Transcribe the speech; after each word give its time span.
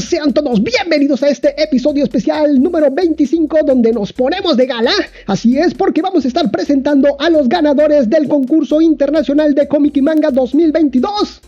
Sean 0.00 0.32
todos 0.32 0.62
bienvenidos 0.62 1.22
a 1.22 1.28
este 1.28 1.60
episodio 1.62 2.04
especial 2.04 2.62
número 2.62 2.90
25 2.90 3.58
donde 3.66 3.92
nos 3.92 4.12
ponemos 4.12 4.56
de 4.56 4.66
gala. 4.66 4.92
Así 5.26 5.58
es 5.58 5.74
porque 5.74 6.00
vamos 6.00 6.24
a 6.24 6.28
estar 6.28 6.50
presentando 6.50 7.20
a 7.20 7.28
los 7.28 7.46
ganadores 7.48 8.08
del 8.08 8.26
concurso 8.26 8.80
internacional 8.80 9.54
de 9.54 9.68
cómic 9.68 9.96
y 9.98 10.02
manga 10.02 10.30
2022. 10.30 11.42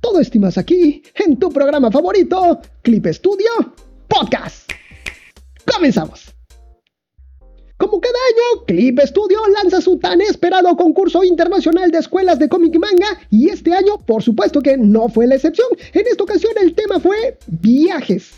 Todo 0.00 0.20
estimas 0.20 0.58
aquí 0.58 1.02
en 1.14 1.38
tu 1.38 1.50
programa 1.50 1.90
favorito, 1.90 2.60
Clip 2.82 3.06
Studio 3.06 3.50
Podcast. 4.06 4.70
Comenzamos. 5.64 6.41
Como 7.82 8.00
cada 8.00 8.14
año, 8.14 8.64
Clip 8.64 9.00
Studio 9.00 9.40
lanza 9.60 9.80
su 9.80 9.98
tan 9.98 10.20
esperado 10.20 10.76
concurso 10.76 11.24
internacional 11.24 11.90
de 11.90 11.98
escuelas 11.98 12.38
de 12.38 12.48
cómic 12.48 12.76
y 12.76 12.78
manga 12.78 13.08
y 13.28 13.48
este 13.48 13.74
año, 13.74 13.98
por 14.06 14.22
supuesto 14.22 14.60
que 14.60 14.76
no 14.76 15.08
fue 15.08 15.26
la 15.26 15.34
excepción. 15.34 15.66
En 15.92 16.06
esta 16.06 16.22
ocasión 16.22 16.52
el 16.62 16.76
tema 16.76 17.00
fue 17.00 17.38
viajes 17.48 18.34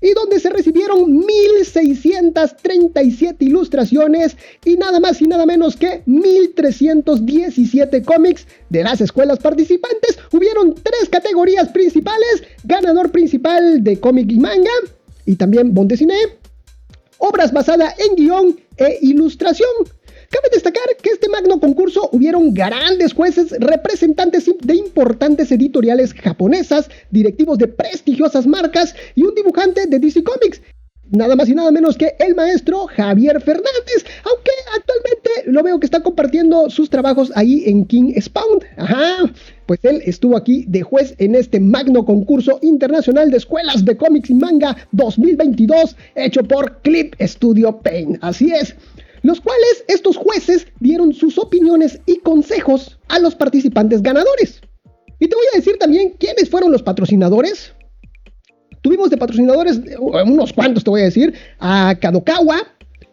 y 0.00 0.12
donde 0.12 0.40
se 0.40 0.50
recibieron 0.50 1.24
1637 1.24 3.44
ilustraciones 3.44 4.36
y 4.64 4.74
nada 4.74 4.98
más 4.98 5.22
y 5.22 5.28
nada 5.28 5.46
menos 5.46 5.76
que 5.76 6.02
1317 6.06 8.02
cómics 8.02 8.48
de 8.70 8.82
las 8.82 9.00
escuelas 9.00 9.38
participantes. 9.38 10.18
Hubieron 10.32 10.74
tres 10.74 11.08
categorías 11.08 11.68
principales, 11.68 12.42
ganador 12.64 13.12
principal 13.12 13.84
de 13.84 14.00
cómic 14.00 14.32
y 14.32 14.40
manga 14.40 14.72
y 15.26 15.36
también 15.36 15.74
Bondesine 15.74 16.40
obras 17.20 17.52
basadas 17.52 17.94
en 17.98 18.16
guion 18.16 18.60
e 18.80 18.98
ilustración. 19.02 19.68
Cabe 20.30 20.48
destacar 20.52 20.84
que 21.02 21.10
este 21.10 21.28
magno 21.28 21.60
concurso 21.60 22.08
hubieron 22.12 22.54
grandes 22.54 23.12
jueces, 23.12 23.52
representantes 23.58 24.48
de 24.60 24.74
importantes 24.74 25.50
editoriales 25.52 26.14
japonesas, 26.14 26.88
directivos 27.10 27.58
de 27.58 27.68
prestigiosas 27.68 28.46
marcas 28.46 28.94
y 29.14 29.24
un 29.24 29.34
dibujante 29.34 29.86
de 29.86 29.98
DC 29.98 30.22
Comics. 30.22 30.62
Nada 31.10 31.34
más 31.34 31.48
y 31.48 31.54
nada 31.54 31.72
menos 31.72 31.96
que 31.96 32.14
el 32.20 32.36
maestro 32.36 32.86
Javier 32.86 33.40
Fernández, 33.40 34.04
aunque 34.24 34.50
actualmente 34.76 35.30
lo 35.46 35.62
veo 35.64 35.80
que 35.80 35.86
está 35.86 36.04
compartiendo 36.04 36.70
sus 36.70 36.88
trabajos 36.88 37.32
ahí 37.34 37.64
en 37.66 37.84
King 37.84 38.12
Spawn. 38.20 38.60
Ajá, 38.76 39.32
pues 39.66 39.80
él 39.84 40.02
estuvo 40.06 40.36
aquí 40.36 40.64
de 40.68 40.82
juez 40.82 41.16
en 41.18 41.34
este 41.34 41.58
magno 41.58 42.04
concurso 42.04 42.60
internacional 42.62 43.30
de 43.30 43.38
escuelas 43.38 43.84
de 43.84 43.96
cómics 43.96 44.30
y 44.30 44.34
manga 44.34 44.76
2022 44.92 45.96
hecho 46.14 46.44
por 46.44 46.80
Clip 46.82 47.14
Studio 47.20 47.80
Paint. 47.80 48.18
Así 48.20 48.52
es 48.52 48.76
los 49.22 49.40
cuales 49.40 49.84
estos 49.88 50.16
jueces 50.16 50.66
dieron 50.78 51.12
sus 51.12 51.36
opiniones 51.38 52.00
y 52.06 52.18
consejos 52.18 52.98
a 53.08 53.18
los 53.18 53.34
participantes 53.34 54.00
ganadores. 54.02 54.62
Y 55.18 55.28
te 55.28 55.36
voy 55.36 55.44
a 55.52 55.56
decir 55.56 55.76
también 55.78 56.14
quiénes 56.18 56.48
fueron 56.48 56.72
los 56.72 56.82
patrocinadores. 56.82 57.74
Tuvimos 58.82 59.10
de 59.10 59.16
patrocinadores 59.16 59.80
unos 59.98 60.52
cuantos, 60.52 60.84
te 60.84 60.90
voy 60.90 61.02
a 61.02 61.04
decir, 61.04 61.34
a 61.58 61.94
Kadokawa, 62.00 62.58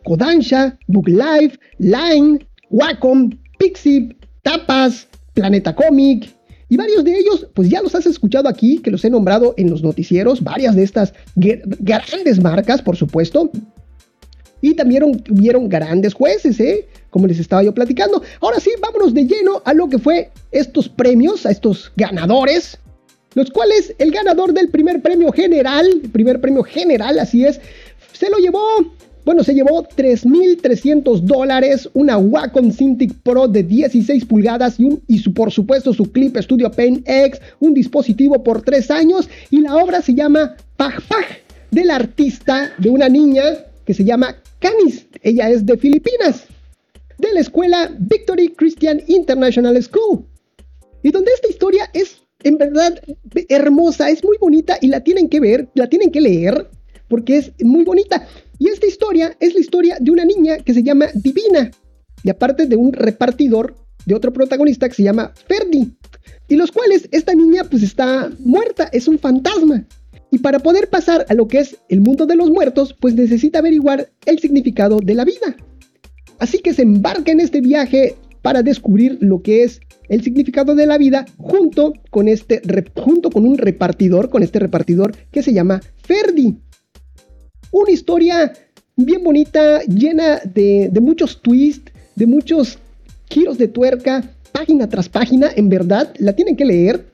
Kodansha, 0.04 0.78
Book 0.88 1.10
Life, 1.10 1.60
Line, 1.80 2.48
Wacom, 2.70 3.32
Pixie, 3.60 4.16
Tapas, 4.44 5.08
Planeta 5.34 5.76
Comic, 5.76 6.30
y 6.70 6.76
varios 6.76 7.04
de 7.04 7.18
ellos, 7.18 7.48
pues 7.54 7.70
ya 7.70 7.82
los 7.82 7.96
has 7.96 8.06
escuchado 8.06 8.50
aquí, 8.50 8.80
que 8.80 8.92
los 8.92 9.04
he 9.06 9.10
nombrado 9.10 9.54
en 9.58 9.70
los 9.70 9.84
noticieros, 9.84 10.44
varias 10.44 10.76
de 10.76 10.84
estas 10.84 11.14
grandes 11.36 12.42
marcas, 12.42 12.82
por 12.82 12.98
supuesto. 12.98 13.50
Y 14.60 14.74
también 14.74 15.04
hubieron 15.30 15.70
grandes 15.70 16.14
jueces, 16.14 16.60
¿eh? 16.60 16.88
Como 17.10 17.28
les 17.28 17.40
estaba 17.40 17.64
yo 17.64 17.74
platicando. 17.74 18.22
Ahora 18.42 18.60
sí, 18.60 18.72
vámonos 18.82 19.14
de 19.14 19.26
lleno 19.26 19.62
a 19.64 19.74
lo 19.74 19.88
que 19.88 19.98
fue 19.98 20.32
estos 20.52 20.90
premios, 20.90 21.46
a 21.46 21.52
estos 21.52 21.92
ganadores. 21.96 22.80
Los 23.38 23.52
cuales 23.52 23.94
el 24.00 24.10
ganador 24.10 24.52
del 24.52 24.70
primer 24.70 25.00
premio 25.00 25.32
general, 25.32 25.88
primer 26.12 26.42
premio 26.42 26.64
general, 26.64 27.20
así 27.20 27.46
es, 27.46 27.62
se 28.12 28.32
lo 28.32 28.38
llevó 28.38 28.60
bueno, 29.26 29.44
se 29.44 29.54
llevó 29.54 29.84
3.300 29.84 31.20
dólares, 31.20 31.88
una 31.94 32.18
Wacom 32.18 32.72
Cintiq 32.72 33.14
Pro 33.22 33.48
de 33.48 33.62
16 33.62 34.26
pulgadas 34.26 34.80
y, 34.80 34.86
un, 34.86 35.04
y 35.08 35.20
su, 35.20 35.36
por 35.36 35.52
supuesto 35.52 35.94
su 35.94 36.12
Clip 36.12 36.36
Studio 36.38 36.72
Pen 36.72 37.04
X, 37.06 37.40
un 37.60 37.76
dispositivo 37.76 38.42
por 38.42 38.64
3 38.64 38.90
años 38.90 39.30
y 39.52 39.62
la 39.62 39.76
obra 39.76 40.02
se 40.02 40.16
llama 40.16 40.56
Paj 40.76 41.08
Paj 41.08 41.26
del 41.70 41.92
artista 41.92 42.72
de 42.80 42.90
una 42.90 43.08
niña 43.08 43.44
que 43.86 43.94
se 43.94 44.04
llama 44.04 44.36
Canis. 44.58 45.06
Ella 45.22 45.52
es 45.52 45.64
de 45.64 45.78
Filipinas, 45.78 46.46
de 47.20 47.34
la 47.34 47.42
escuela 47.42 47.92
Victory 48.00 48.48
Christian 48.56 49.00
International 49.06 49.80
School. 49.84 50.26
Y 51.04 51.12
donde 51.12 51.32
esta 51.34 51.50
historia 51.50 51.88
es 51.94 52.24
en 52.44 52.58
verdad 52.58 53.02
hermosa, 53.50 54.10
es 54.10 54.24
muy 54.24 54.38
bonita 54.40 54.78
y 54.82 54.88
la 54.88 55.04
tienen 55.04 55.30
que 55.30 55.40
ver, 55.40 55.70
la 55.74 55.88
tienen 55.90 56.12
que 56.12 56.22
leer 56.22 56.70
porque 57.08 57.38
es 57.38 57.52
muy 57.64 57.84
bonita. 57.84 58.28
Y 58.60 58.70
esta 58.70 58.88
historia 58.88 59.36
es 59.40 59.54
la 59.54 59.60
historia 59.60 59.98
de 60.00 60.12
una 60.12 60.26
niña 60.26 60.58
que 60.58 60.74
se 60.74 60.84
llama 60.84 61.08
Divina 61.14 61.72
y 62.24 62.30
aparte 62.30 62.66
de 62.66 62.76
un 62.76 62.94
repartidor 62.94 63.76
de 64.06 64.16
otro 64.16 64.34
protagonista 64.34 64.88
que 64.88 64.96
se 64.96 65.04
llama 65.04 65.34
Ferdi. 65.48 65.96
Y 66.48 66.56
los 66.56 66.72
cuales 66.72 67.08
esta 67.12 67.34
niña 67.36 67.64
pues 67.66 67.84
está 67.84 68.32
muerta, 68.40 68.90
es 68.92 69.08
un 69.08 69.20
fantasma. 69.20 69.86
Y 70.32 70.40
para 70.40 70.60
poder 70.60 70.90
pasar 70.90 71.26
a 71.30 71.34
lo 71.34 71.48
que 71.48 71.60
es 71.60 71.78
el 71.90 72.02
mundo 72.02 72.26
de 72.26 72.36
los 72.36 72.50
muertos, 72.50 72.96
pues 73.00 73.16
necesita 73.16 73.60
averiguar 73.60 74.10
el 74.26 74.40
significado 74.40 75.00
de 75.00 75.16
la 75.16 75.26
vida. 75.26 75.56
Así 76.40 76.60
que 76.60 76.74
se 76.74 76.84
embarca 76.84 77.32
en 77.32 77.40
este 77.40 77.62
viaje 77.62 78.16
para 78.48 78.64
descubrir 78.64 79.18
lo 79.20 79.42
que 79.42 79.64
es 79.64 79.82
el 80.08 80.24
significado 80.24 80.74
de 80.74 80.86
la 80.86 80.98
vida 80.98 81.26
junto 81.38 81.92
con 82.12 82.30
este 82.30 82.62
junto 82.96 83.30
con 83.30 83.46
un 83.46 83.58
repartidor, 83.58 84.30
con 84.30 84.42
este 84.42 84.60
repartidor 84.60 85.14
que 85.34 85.44
se 85.44 85.52
llama 85.52 85.82
Ferdi. 85.98 86.56
Una 87.72 87.92
historia 87.92 88.54
bien 88.96 89.22
bonita, 89.22 89.82
llena 89.82 90.40
de, 90.46 90.88
de 90.90 91.02
muchos 91.02 91.42
twists, 91.42 91.92
de 92.16 92.26
muchos 92.26 92.80
giros 93.30 93.58
de 93.58 93.68
tuerca, 93.68 94.24
página 94.54 94.88
tras 94.88 95.10
página, 95.10 95.50
en 95.54 95.68
verdad, 95.68 96.14
la 96.18 96.32
tienen 96.32 96.56
que 96.56 96.64
leer 96.64 97.06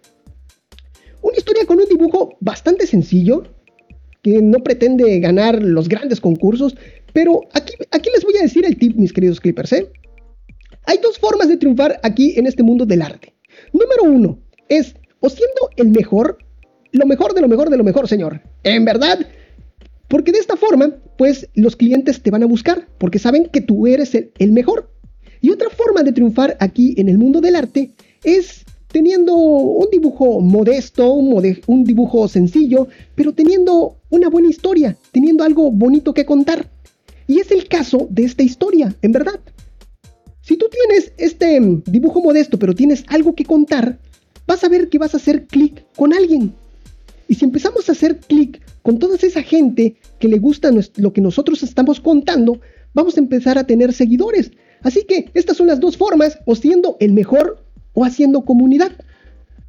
una 1.24 1.36
historia 1.36 1.66
con 1.66 1.80
un 1.80 1.88
dibujo 1.90 2.38
bastante 2.42 2.86
sencillo, 2.86 3.42
que 4.22 4.40
no 4.40 4.60
pretende 4.60 5.20
ganar 5.20 5.64
los 5.64 5.90
grandes 5.90 6.22
concursos, 6.22 6.76
pero 7.12 7.42
aquí, 7.54 7.74
aquí 7.90 8.12
les 8.14 8.24
voy 8.24 8.38
a 8.38 8.44
decir 8.44 8.68
el 8.68 8.78
tip, 8.78 8.96
mis 8.98 9.12
queridos 9.12 9.40
clippers. 9.40 9.74
¿eh? 9.74 9.90
Hay 10.86 10.98
dos 10.98 11.18
formas 11.18 11.48
de 11.48 11.58
triunfar 11.58 12.00
aquí 12.04 12.34
en 12.38 12.48
este 12.48 12.64
mundo 12.64 12.86
del 12.86 13.02
arte. 13.02 13.34
Número 13.72 14.04
uno 14.04 14.40
es 14.70 14.96
o 15.20 15.30
siendo 15.30 15.70
el 15.78 15.90
mejor, 15.90 16.38
lo 16.92 17.06
mejor 17.06 17.34
de 17.34 17.42
lo 17.42 17.48
mejor 17.48 17.70
de 17.70 17.78
lo 17.78 17.84
mejor, 17.84 18.08
señor. 18.08 18.42
En 18.64 18.86
verdad, 18.86 19.20
porque 20.08 20.32
de 20.32 20.40
esta 20.40 20.58
forma, 20.58 20.96
pues 21.18 21.50
los 21.54 21.76
clientes 21.76 22.22
te 22.22 22.32
van 22.32 22.44
a 22.44 22.48
buscar, 22.48 22.88
porque 22.98 23.20
saben 23.20 23.46
que 23.46 23.62
tú 23.62 23.88
eres 23.88 24.14
el, 24.16 24.32
el 24.40 24.52
mejor. 24.52 24.92
Y 25.42 25.50
otra 25.50 25.70
forma 25.70 26.04
de 26.04 26.12
triunfar 26.12 26.58
aquí 26.60 26.96
en 26.98 27.10
el 27.10 27.18
mundo 27.18 27.42
del 27.42 27.56
arte 27.56 27.92
es 28.24 28.64
teniendo 28.94 29.36
un 29.36 29.90
dibujo 29.92 30.40
modesto, 30.40 31.12
un, 31.14 31.84
dibujo 31.84 32.28
sencillo, 32.28 32.88
pero 33.16 33.34
teniendo 33.34 33.98
una 34.12 34.30
buena 34.30 34.50
historia, 34.50 34.96
teniendo 35.12 35.44
algo 35.44 35.72
bonito 35.72 36.14
que 36.14 36.26
contar. 36.26 36.70
Y 37.28 37.40
es 37.40 37.52
el 37.52 37.68
caso 37.68 38.08
de 38.12 38.24
esta 38.24 38.44
historia, 38.44 38.96
en 39.02 39.12
verdad. 39.12 39.40
Si 40.44 40.58
tú 40.58 40.66
tienes 40.70 41.14
este 41.16 41.58
dibujo 41.86 42.22
modesto, 42.22 42.60
pero 42.60 42.76
tienes 42.76 43.06
algo 43.08 43.34
que 43.34 43.46
contar, 43.46 43.98
vas 44.46 44.62
a 44.66 44.68
ver 44.68 44.90
que 44.90 44.98
vas 44.98 45.14
a 45.14 45.18
hacer 45.18 45.48
clic 45.48 45.86
con 45.96 46.14
alguien. 46.14 46.54
Y 47.30 47.36
si 47.36 47.46
empezamos 47.46 47.88
a 47.88 47.94
hacer 47.94 48.20
clic 48.20 48.62
con 48.82 49.00
toda 49.00 49.16
esa 49.16 49.42
gente 49.42 49.96
que 50.20 50.28
le 50.28 50.40
gusta 50.40 50.70
lo 50.98 51.14
que 51.14 51.22
nosotros 51.22 51.64
estamos 51.64 52.02
contando, 52.02 52.60
vamos 52.94 53.16
a 53.16 53.22
empezar 53.22 53.58
a 53.58 53.66
tener 53.66 53.94
seguidores. 53.94 54.52
Así 54.82 55.06
que 55.08 55.32
estas 55.34 55.56
son 55.56 55.68
las 55.68 55.80
dos 55.80 55.96
formas, 55.96 56.38
o 56.46 56.56
siendo 56.56 56.98
el 57.00 57.14
mejor 57.14 57.64
o 57.94 58.04
haciendo 58.04 58.44
comunidad. 58.44 58.92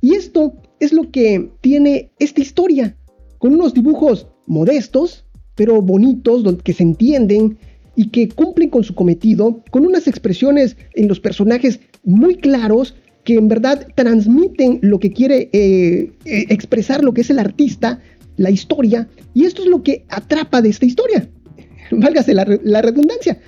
Y 0.01 0.17
esto 0.17 0.55
es 0.81 0.93
lo 0.93 1.13
que 1.13 1.53
tiene 1.61 2.11
esta 2.19 2.41
historia, 2.41 2.97
con 3.39 3.55
unos 3.55 3.75
dibujos 3.75 4.27
modestos, 4.49 5.25
pero 5.55 5.81
bonitos, 5.81 6.43
que 6.65 6.73
se 6.73 6.83
entienden 6.83 7.59
y 7.97 8.09
que 8.09 8.29
cumplen 8.29 8.71
con 8.71 8.85
su 8.85 8.95
cometido, 8.95 9.63
con 9.71 9.87
unas 9.87 10.07
expresiones 10.07 10.77
en 10.95 11.09
los 11.09 11.21
personajes 11.21 11.81
muy 12.03 12.37
claros, 12.37 12.95
que 13.25 13.35
en 13.35 13.49
verdad 13.49 13.87
transmiten 13.95 14.79
lo 14.83 14.99
que 14.99 15.13
quiere 15.13 15.49
eh, 15.53 16.13
eh, 16.25 16.45
expresar 16.51 17.03
lo 17.03 17.15
que 17.15 17.23
es 17.23 17.31
el 17.31 17.39
artista, 17.39 18.01
la 18.37 18.51
historia, 18.51 19.09
y 19.33 19.45
esto 19.45 19.63
es 19.63 19.69
lo 19.69 19.83
que 19.83 20.05
atrapa 20.09 20.61
de 20.61 20.69
esta 20.69 20.87
historia. 20.87 21.29
Válgase 21.91 22.35
la, 22.35 22.47
la 22.63 22.83
redundancia. 22.83 23.39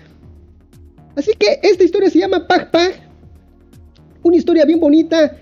Así 1.14 1.32
que 1.38 1.60
esta 1.62 1.84
historia 1.84 2.10
se 2.10 2.20
llama 2.20 2.46
Pag 2.46 2.70
Pag 2.70 3.06
una 4.26 4.36
historia 4.36 4.64
bien 4.64 4.80
bonita, 4.80 5.36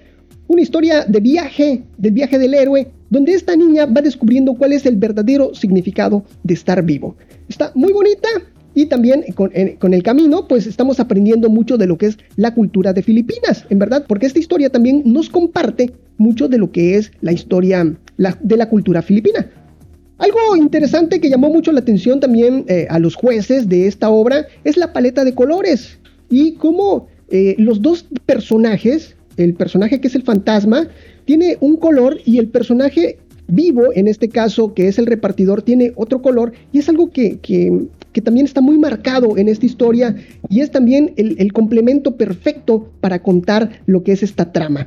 una 0.46 0.60
historia 0.60 1.04
de 1.04 1.20
viaje, 1.20 1.82
del 1.96 2.12
viaje 2.12 2.38
del 2.38 2.54
héroe, 2.54 2.86
donde 3.08 3.32
esta 3.32 3.56
niña 3.56 3.86
va 3.86 4.02
descubriendo 4.02 4.54
cuál 4.54 4.72
es 4.72 4.84
el 4.84 4.96
verdadero 4.96 5.54
significado 5.54 6.24
de 6.42 6.54
estar 6.54 6.82
vivo. 6.82 7.16
Está 7.48 7.72
muy 7.74 7.92
bonita 7.92 8.28
y 8.74 8.86
también 8.86 9.24
con, 9.34 9.52
el 9.54 10.02
camino, 10.02 10.48
pues 10.48 10.66
estamos 10.66 11.00
aprendiendo 11.00 11.48
mucho 11.48 11.78
de 11.78 11.86
lo 11.86 11.96
que 11.96 12.06
es 12.06 12.18
la 12.36 12.54
cultura 12.54 12.92
de 12.92 13.02
Filipinas, 13.02 13.64
en 13.70 13.78
verdad, 13.78 14.04
porque 14.08 14.26
esta 14.26 14.38
historia 14.38 14.70
también 14.70 15.02
nos 15.06 15.30
comparte 15.30 15.92
mucho 16.16 16.48
de 16.48 16.58
lo 16.58 16.72
que 16.72 16.96
es 16.96 17.12
la 17.20 17.32
historia 17.32 17.96
de 18.16 18.56
la 18.56 18.68
cultura 18.68 19.02
filipina. 19.02 19.50
Algo 20.18 20.56
interesante 20.56 21.20
que 21.20 21.28
llamó 21.28 21.50
mucho 21.50 21.72
la 21.72 21.80
atención 21.80 22.20
también 22.20 22.64
eh, 22.68 22.86
a 22.88 22.98
los 22.98 23.14
jueces 23.16 23.68
de 23.68 23.88
esta 23.88 24.10
obra 24.10 24.46
es 24.62 24.76
la 24.76 24.92
paleta 24.92 25.24
de 25.24 25.34
colores 25.34 25.98
y 26.30 26.52
cómo 26.52 27.08
eh, 27.30 27.56
los 27.58 27.82
dos 27.82 28.06
personajes, 28.24 29.16
el 29.36 29.54
personaje 29.54 30.00
que 30.00 30.06
es 30.06 30.14
el 30.14 30.22
fantasma, 30.22 30.88
tiene 31.24 31.56
un 31.60 31.76
color 31.76 32.18
y 32.24 32.38
el 32.38 32.48
personaje 32.48 33.18
vivo, 33.46 33.92
en 33.94 34.08
este 34.08 34.28
caso 34.28 34.74
que 34.74 34.88
es 34.88 34.98
el 34.98 35.06
repartidor, 35.06 35.62
tiene 35.62 35.92
otro 35.96 36.22
color 36.22 36.52
y 36.72 36.78
es 36.78 36.88
algo 36.88 37.10
que, 37.10 37.38
también 38.22 38.46
está 38.46 38.60
muy 38.60 38.78
marcado 38.78 39.36
en 39.36 39.48
esta 39.48 39.66
historia 39.66 40.16
y 40.48 40.60
es 40.60 40.70
también 40.70 41.12
el, 41.16 41.52
complemento 41.52 42.16
perfecto 42.16 42.90
para 43.00 43.22
contar 43.22 43.82
lo 43.86 44.02
que 44.02 44.12
es 44.12 44.22
esta 44.22 44.52
trama. 44.52 44.86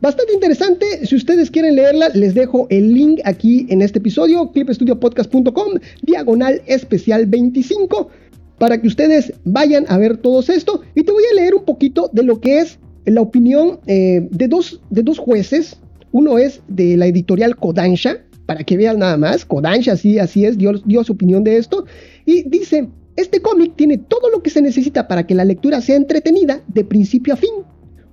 Bastante 0.00 0.34
interesante, 0.34 1.06
si 1.06 1.16
ustedes 1.16 1.50
quieren 1.50 1.74
leerla, 1.76 2.10
les 2.10 2.34
dejo 2.34 2.66
el 2.70 2.92
link 2.92 3.20
aquí 3.24 3.66
en 3.70 3.80
este 3.80 3.98
episodio, 3.98 4.50
clipstudiopodcast.com, 4.52 5.74
diagonal 6.02 6.62
especial 6.66 7.26
25, 7.26 8.08
para 8.58 8.80
que 8.80 8.88
ustedes 8.88 9.32
vayan 9.44 9.86
a 9.88 9.96
ver 9.98 10.18
todo 10.18 10.40
esto. 10.40 10.82
Y 10.94 11.02
te 11.02 11.12
voy 11.12 11.24
a 11.32 11.34
leer 11.34 11.54
un 11.54 11.64
poquito 11.64 12.10
de 12.12 12.22
lo 12.22 12.40
que 12.40 12.60
es 12.60 12.78
la 13.06 13.20
opinión 13.20 13.80
eh, 13.86 14.28
de, 14.30 14.48
dos, 14.48 14.80
de 14.90 15.02
dos 15.02 15.18
jueces. 15.18 15.78
Uno 16.16 16.38
es 16.38 16.62
de 16.66 16.96
la 16.96 17.08
editorial 17.08 17.56
Kodansha, 17.56 18.22
para 18.46 18.64
que 18.64 18.78
vean 18.78 19.00
nada 19.00 19.18
más. 19.18 19.44
Kodansha, 19.44 19.92
así, 19.92 20.18
así 20.18 20.46
es, 20.46 20.56
dio, 20.56 20.72
dio 20.86 21.04
su 21.04 21.12
opinión 21.12 21.44
de 21.44 21.58
esto. 21.58 21.84
Y 22.24 22.48
dice, 22.48 22.88
este 23.16 23.42
cómic 23.42 23.74
tiene 23.76 23.98
todo 23.98 24.30
lo 24.30 24.42
que 24.42 24.48
se 24.48 24.62
necesita 24.62 25.08
para 25.08 25.26
que 25.26 25.34
la 25.34 25.44
lectura 25.44 25.82
sea 25.82 25.94
entretenida 25.96 26.62
de 26.68 26.84
principio 26.84 27.34
a 27.34 27.36
fin 27.36 27.50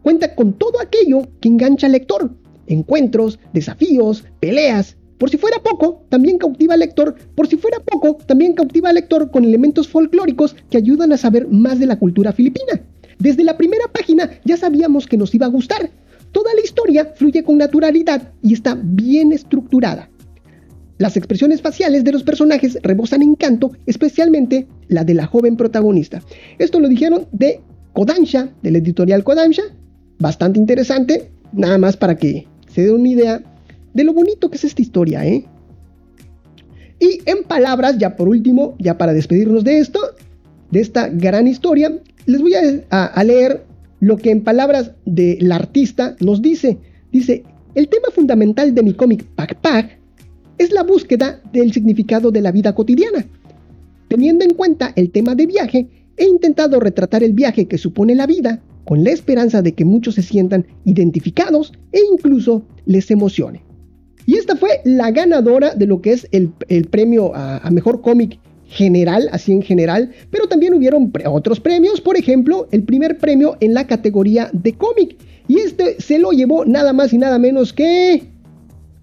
cuenta 0.01 0.35
con 0.35 0.51
todo 0.51 0.81
aquello 0.81 1.21
que 1.39 1.47
engancha 1.47 1.87
al 1.87 1.93
lector. 1.93 2.29
Encuentros, 2.67 3.39
desafíos, 3.53 4.25
peleas. 4.41 4.97
Por 5.17 5.29
si 5.29 5.37
fuera 5.37 5.63
poco, 5.63 6.03
también 6.09 6.37
cautiva 6.39 6.73
al 6.73 6.81
lector. 6.81 7.15
Por 7.35 7.47
si 7.47 7.55
fuera 7.55 7.79
poco, 7.79 8.17
también 8.25 8.51
cautiva 8.51 8.89
al 8.89 8.95
lector 8.95 9.31
con 9.31 9.45
elementos 9.45 9.87
folclóricos 9.87 10.57
que 10.69 10.75
ayudan 10.75 11.13
a 11.13 11.17
saber 11.17 11.47
más 11.47 11.79
de 11.79 11.85
la 11.85 11.97
cultura 11.97 12.33
filipina. 12.33 12.81
Desde 13.17 13.45
la 13.45 13.55
primera 13.55 13.85
página 13.93 14.29
ya 14.43 14.57
sabíamos 14.57 15.07
que 15.07 15.15
nos 15.15 15.33
iba 15.33 15.45
a 15.45 15.49
gustar. 15.49 15.89
Toda 16.33 16.53
la 16.53 16.61
historia 16.61 17.13
fluye 17.15 17.43
con 17.43 17.57
naturalidad 17.57 18.33
y 18.41 18.53
está 18.53 18.77
bien 18.77 19.31
estructurada. 19.31 20.09
Las 20.97 21.15
expresiones 21.15 21.61
faciales 21.61 22.03
de 22.03 22.11
los 22.11 22.23
personajes 22.23 22.77
rebosan 22.83 23.21
encanto, 23.21 23.71
especialmente 23.85 24.67
la 24.89 25.05
de 25.05 25.13
la 25.13 25.25
joven 25.25 25.55
protagonista. 25.55 26.21
Esto 26.59 26.81
lo 26.81 26.89
dijeron 26.89 27.27
de 27.31 27.61
Kodansha, 27.93 28.49
del 28.61 28.75
editorial 28.75 29.23
Kodansha, 29.23 29.63
bastante 30.19 30.59
interesante, 30.59 31.31
nada 31.53 31.77
más 31.77 31.95
para 31.95 32.15
que 32.17 32.47
se 32.67 32.81
den 32.81 32.95
una 32.95 33.09
idea 33.09 33.43
de 33.93 34.03
lo 34.03 34.13
bonito 34.13 34.49
que 34.49 34.57
es 34.57 34.65
esta 34.65 34.81
historia, 34.81 35.25
¿eh? 35.25 35.45
Y 36.99 37.19
en 37.25 37.43
palabras, 37.43 37.97
ya 37.97 38.15
por 38.15 38.27
último, 38.27 38.75
ya 38.79 38.97
para 38.97 39.13
despedirnos 39.13 39.63
de 39.63 39.79
esto, 39.79 39.99
de 40.71 40.79
esta 40.79 41.09
gran 41.09 41.47
historia, 41.47 41.99
les 42.25 42.41
voy 42.41 42.53
a, 42.55 43.23
leer 43.23 43.65
lo 44.03 44.17
que 44.17 44.31
en 44.31 44.41
palabras 44.41 44.91
del 45.05 45.49
artista 45.51 46.17
nos 46.19 46.41
dice. 46.41 46.77
Dice, 47.13 47.43
el 47.73 47.87
tema 47.87 48.09
fundamental 48.13 48.75
de 48.75 48.83
mi 48.83 48.93
cómic 48.93 49.23
Pac 49.35 49.55
Pac 49.61 49.97
es 50.57 50.71
la 50.73 50.83
búsqueda 50.83 51.41
del 51.53 51.71
significado 51.71 52.29
de 52.29 52.41
la 52.41 52.51
vida 52.51 52.75
cotidiana. 52.75 53.25
Teniendo 54.09 54.43
en 54.43 54.55
cuenta 54.55 54.91
el 54.97 55.09
tema 55.09 55.35
de 55.35 55.45
viaje, 55.45 55.87
he 56.17 56.25
intentado 56.25 56.81
retratar 56.81 57.23
el 57.23 57.31
viaje 57.31 57.65
que 57.65 57.77
supone 57.77 58.13
la 58.13 58.27
vida 58.27 58.61
con 58.83 59.05
la 59.05 59.11
esperanza 59.11 59.61
de 59.61 59.71
que 59.71 59.85
muchos 59.85 60.15
se 60.15 60.21
sientan 60.21 60.67
identificados 60.83 61.71
e 61.93 62.01
incluso 62.11 62.63
les 62.85 63.09
emocione. 63.09 63.63
Y 64.25 64.35
esta 64.35 64.57
fue 64.57 64.81
la 64.83 65.11
ganadora 65.11 65.75
de 65.75 65.87
lo 65.87 66.01
que 66.01 66.11
es 66.11 66.27
el, 66.31 66.51
premio 66.89 67.33
a, 67.33 67.69
mejor 67.71 68.01
cómic 68.01 68.37
general, 68.73 69.29
así 69.31 69.51
en 69.51 69.61
general, 69.61 70.11
pero 70.31 70.47
también 70.47 70.73
hubieron 70.73 71.11
otros 71.27 71.59
premios, 71.59 72.01
por 72.01 72.17
ejemplo, 72.17 72.67
el 72.71 72.83
primer 72.83 73.17
premio 73.17 73.55
en 73.59 73.73
la 73.73 73.85
categoría 73.85 74.49
de 74.51 74.73
cómic. 74.73 75.15
Y 75.47 75.59
este 75.59 76.01
se 76.01 76.17
lo 76.17 76.31
llevó 76.31 76.65
nada 76.65 76.93
más 76.93 77.13
y 77.13 77.17
nada 77.17 77.37
menos 77.37 77.73
que... 77.73 78.23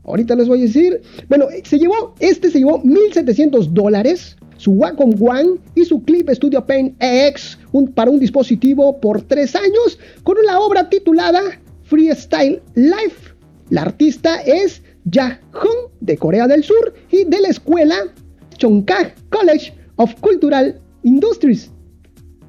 Ahorita 0.05 0.35
les 0.35 0.49
voy 0.49 0.61
a 0.61 0.63
decir. 0.63 1.03
Bueno, 1.29 1.47
se 1.63 1.79
llevó, 1.79 2.15
este 2.19 2.51
se 2.51 2.59
llevó 2.59 2.83
1.700 2.83 3.67
dólares 3.67 4.37
su 4.57 4.73
Wacom 4.73 5.15
One 5.21 5.59
y 5.75 5.85
su 5.85 6.03
Clip 6.03 6.29
Studio 6.31 6.67
Paint 6.67 6.97
X 7.01 7.59
para 7.95 8.11
un 8.11 8.19
dispositivo 8.19 9.01
por 9.01 9.23
tres 9.23 9.55
años 9.55 9.99
con 10.23 10.37
una 10.39 10.59
obra 10.61 10.89
titulada 10.89 11.41
Freestyle 11.85 12.61
Life. 12.75 13.35
La 13.71 13.83
artista 13.83 14.41
es 14.43 14.83
Ja 15.11 15.41
Hong 15.53 15.91
de 16.01 16.17
Corea 16.17 16.47
del 16.47 16.65
Sur 16.65 16.93
y 17.11 17.25
de 17.25 17.41
la 17.41 17.49
escuela 17.49 17.97
Chongkak 18.61 19.17
College 19.31 19.73
of 19.97 20.15
Cultural 20.21 20.79
Industries. 21.03 21.71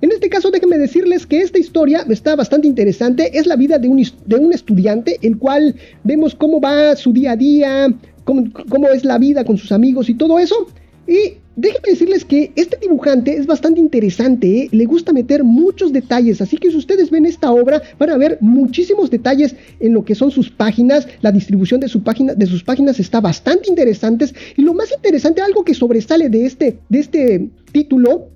En 0.02 0.12
este 0.12 0.30
caso, 0.30 0.52
déjenme 0.52 0.78
decirles 0.78 1.26
que 1.26 1.42
esta 1.42 1.60
historia 1.60 2.04
está 2.10 2.36
bastante 2.36 2.68
interesante. 2.68 3.38
Es 3.38 3.46
la 3.46 3.56
vida 3.56 3.78
de 3.78 3.88
un, 3.88 4.04
de 4.26 4.36
un 4.36 4.52
estudiante, 4.52 5.18
el 5.22 5.38
cual 5.38 5.76
vemos 6.04 6.36
cómo 6.36 6.60
va 6.60 6.96
su 6.96 7.14
día 7.14 7.34
a 7.34 7.36
día, 7.36 7.94
cómo, 8.24 8.52
cómo 8.70 8.90
es 8.90 9.06
la 9.06 9.18
vida 9.18 9.46
con 9.46 9.58
sus 9.58 9.72
amigos 9.72 10.10
y 10.10 10.16
todo 10.16 10.40
eso. 10.40 10.68
Y 11.08 11.41
Déjenme 11.62 11.90
decirles 11.90 12.26
que 12.26 12.52
este 12.56 12.76
dibujante 12.82 13.38
es 13.38 13.46
bastante 13.46 13.80
interesante, 13.80 14.64
¿eh? 14.64 14.70
le 14.72 14.86
gusta 14.86 15.14
meter 15.14 15.44
muchos 15.44 15.94
detalles, 15.94 16.42
así 16.42 16.58
que 16.58 16.72
si 16.72 16.76
ustedes 16.76 17.12
ven 17.12 17.28
esta 17.28 17.52
obra 17.52 17.84
van 18.00 18.10
a 18.10 18.18
ver 18.18 18.40
muchísimos 18.42 19.12
detalles 19.12 19.56
en 19.80 19.94
lo 19.94 20.04
que 20.04 20.16
son 20.16 20.32
sus 20.32 20.50
páginas, 20.50 21.08
la 21.22 21.32
distribución 21.32 21.80
de, 21.80 21.88
sus 21.88 22.64
páginas 22.64 23.00
está 23.00 23.22
bastante 23.22 23.70
interesante 23.70 24.26
y 24.58 24.64
lo 24.64 24.74
más 24.74 24.92
interesante, 24.92 25.40
algo 25.40 25.64
que 25.64 25.76
sobresale 25.76 26.30
de 26.30 26.48
este, 26.48 26.80
de 26.90 27.00
este 27.00 27.50
título, 27.72 28.30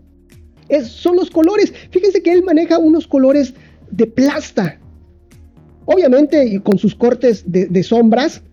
es, 0.70 0.90
son 0.90 1.16
los 1.16 1.32
colores. 1.32 1.74
Fíjense 1.90 2.22
que 2.22 2.32
él 2.32 2.44
maneja 2.44 2.78
unos 2.78 3.08
colores 3.08 3.56
de 3.90 4.06
plasta, 4.06 4.80
obviamente 5.86 6.62
con 6.62 6.78
sus 6.78 6.94
cortes 6.94 7.44
de 7.48 7.82
sombras, 7.82 8.44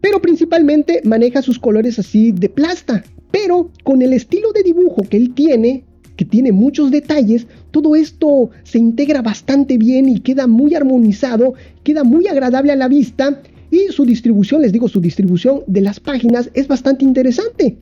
pero 0.00 0.22
principalmente 0.22 1.00
maneja 1.02 1.42
sus 1.42 1.58
colores 1.58 1.98
así 1.98 2.30
de 2.30 2.48
plasta. 2.48 3.02
Pero 3.30 3.70
con 3.84 4.02
el 4.02 4.12
estilo 4.12 4.52
de 4.52 4.62
dibujo 4.62 5.02
que 5.08 5.16
él 5.16 5.34
tiene, 5.34 5.84
que 6.16 6.24
tiene 6.24 6.52
muchos 6.52 6.90
detalles, 6.90 7.46
todo 7.70 7.94
esto 7.94 8.50
se 8.64 8.78
integra 8.78 9.22
bastante 9.22 9.78
bien 9.78 10.08
y 10.08 10.20
queda 10.20 10.46
muy 10.46 10.74
armonizado, 10.74 11.54
queda 11.84 12.04
muy 12.04 12.26
agradable 12.26 12.72
a 12.72 12.76
la 12.76 12.88
vista 12.88 13.40
y 13.70 13.92
su 13.92 14.04
distribución, 14.04 14.62
les 14.62 14.72
digo, 14.72 14.88
su 14.88 15.00
distribución 15.00 15.62
de 15.66 15.82
las 15.82 16.00
páginas 16.00 16.50
es 16.54 16.66
bastante 16.66 17.04
interesante. 17.04 17.78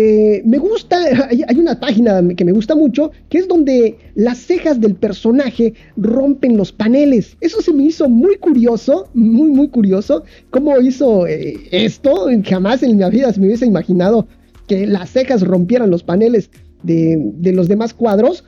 Eh, 0.00 0.42
me 0.44 0.58
gusta, 0.58 0.96
hay, 1.28 1.58
una 1.58 1.80
página 1.80 2.22
que 2.36 2.44
me 2.44 2.52
gusta 2.52 2.76
mucho, 2.76 3.10
que 3.28 3.38
es 3.38 3.48
donde 3.48 3.98
las 4.14 4.38
cejas 4.38 4.80
del 4.80 4.94
personaje 4.94 5.74
rompen 5.96 6.56
los 6.56 6.70
paneles. 6.70 7.36
Eso 7.40 7.60
se 7.60 7.72
me 7.72 7.82
hizo 7.82 8.08
muy 8.08 8.36
curioso, 8.36 9.08
muy, 9.12 9.48
muy 9.48 9.68
curioso. 9.68 10.22
¿Cómo 10.50 10.80
hizo 10.80 11.26
eh, 11.26 11.58
esto? 11.72 12.28
Jamás 12.44 12.84
en 12.84 12.96
mi 12.96 13.10
vida 13.10 13.32
se 13.32 13.40
me 13.40 13.48
hubiese 13.48 13.66
imaginado 13.66 14.28
que 14.68 14.86
las 14.86 15.10
cejas 15.10 15.42
rompieran 15.42 15.90
los 15.90 16.04
paneles 16.04 16.50
de, 16.82 17.52
los 17.52 17.66
demás 17.66 17.94
cuadros. 17.94 18.44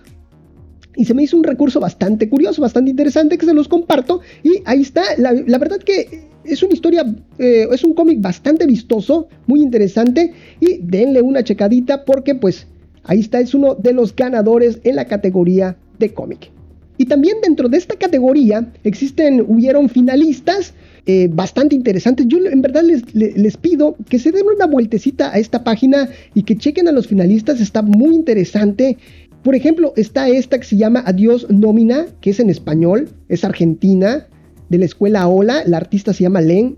Y 0.97 1.05
se 1.05 1.15
me 1.15 1.23
hizo 1.23 1.37
un 1.37 1.45
recurso 1.45 1.81
bastante 1.81 2.29
curioso, 2.29 2.63
bastante 2.63 2.91
interesante 2.91 3.39
que 3.39 3.47
se 3.47 3.55
los 3.55 3.69
comparto. 3.69 4.21
Y 4.43 4.63
ahí 4.67 4.83
está, 4.83 5.03
la, 5.17 5.59
verdad 5.59 5.79
que 5.79 6.29
es 6.45 6.63
una 6.63 6.75
historia, 6.75 7.05
eh, 7.39 7.67
es 7.71 7.85
un 7.85 7.95
cómic 7.95 8.21
bastante 8.21 8.67
vistoso, 8.67 9.29
muy 9.47 9.63
interesante. 9.63 10.33
Y 10.61 10.79
denle 10.83 11.23
una 11.23 11.43
checadita 11.43 12.05
porque 12.05 12.35
pues 12.35 12.67
ahí 13.05 13.21
está, 13.21 13.41
es 13.41 13.55
uno 13.55 13.75
de 13.75 13.93
los 13.93 14.15
ganadores 14.15 14.79
en 14.85 14.97
la 14.97 15.07
categoría 15.07 15.77
de 15.99 16.13
cómic. 16.13 16.51
Y 16.99 17.07
también 17.07 17.39
dentro 17.43 17.69
de 17.71 17.79
esta 17.79 17.97
categoría 17.97 18.71
existen, 18.85 19.45
hubieron 19.49 19.89
finalistas 19.89 20.75
eh, 21.07 21.29
bastante 21.33 21.75
interesantes. 21.75 22.27
Yo 22.29 22.39
en 22.39 22.63
verdad 22.63 22.83
les, 22.83 23.15
les, 23.15 23.57
pido 23.57 23.97
que 24.09 24.19
se 24.19 24.33
den 24.33 24.47
una 24.55 24.67
vueltecita 24.67 25.33
a 25.33 25.39
esta 25.39 25.65
página 25.65 26.09
y 26.35 26.43
que 26.43 26.57
chequen 26.57 26.89
a 26.89 26.93
los 26.93 27.07
finalistas, 27.07 27.61
está 27.61 27.83
muy 27.83 28.15
interesante. 28.15 28.99
Por 29.43 29.55
ejemplo, 29.55 29.93
está 29.97 30.29
esta 30.29 30.59
que 30.59 30.67
se 30.67 30.77
llama 30.77 31.03
Adiós 31.07 31.47
Nómina, 31.49 32.07
que 32.21 32.31
es 32.31 32.41
en 32.41 32.51
español, 32.51 33.09
es 33.29 33.45
argentina, 33.45 34.27
de 34.71 34.79
la 34.79 34.85
escuela 34.87 35.29
Ola, 35.29 35.63
la 35.67 35.77
artista 35.77 36.15
se 36.15 36.23
llama 36.23 36.41
Len. 36.41 36.77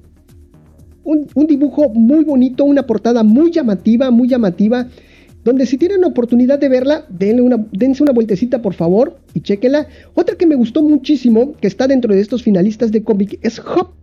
Un, 1.05 1.47
dibujo 1.47 1.89
muy 1.91 2.25
bonito, 2.25 2.65
una 2.65 2.87
portada 2.87 3.23
muy 3.23 3.51
llamativa, 3.51 4.11
muy 4.11 4.29
llamativa 4.29 4.89
donde 5.45 5.67
si 5.67 5.77
tienen 5.77 6.03
la 6.03 6.07
oportunidad 6.07 6.61
de 6.61 6.69
verla, 6.69 7.05
denle 7.09 7.43
una, 7.43 7.67
dense 7.73 8.03
una 8.03 8.13
vueltecita 8.13 8.63
por 8.63 8.75
favor 8.75 9.19
y 9.35 9.41
chequenla. 9.41 9.89
Otra 10.15 10.37
que 10.37 10.47
me 10.47 10.55
gustó 10.55 10.83
muchísimo, 10.83 11.55
que 11.61 11.67
está 11.67 11.89
dentro 11.89 12.15
de 12.15 12.21
estos 12.21 12.45
finalistas 12.45 12.93
de 12.93 13.03
cómic, 13.03 13.41
es 13.43 13.59
Hop. 13.59 14.02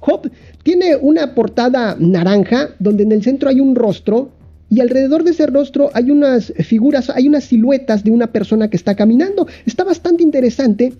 Hop 0.00 0.30
tiene 0.62 0.96
una 0.96 1.34
portada 1.34 1.96
naranja 1.98 2.70
donde 2.78 3.02
en 3.04 3.12
el 3.12 3.22
centro 3.22 3.48
hay 3.48 3.60
un 3.60 3.74
rostro 3.74 4.30
y 4.70 4.80
alrededor 4.80 5.24
de 5.24 5.32
ese 5.32 5.46
rostro 5.46 5.90
hay 5.94 6.10
unas 6.10 6.52
figuras, 6.58 7.10
hay 7.10 7.28
unas 7.28 7.44
siluetas 7.44 8.02
de 8.02 8.10
una 8.10 8.32
persona 8.32 8.68
que 8.70 8.76
está 8.76 8.94
caminando. 8.94 9.46
Está 9.66 9.84
bastante 9.84 10.22
interesante 10.22 10.94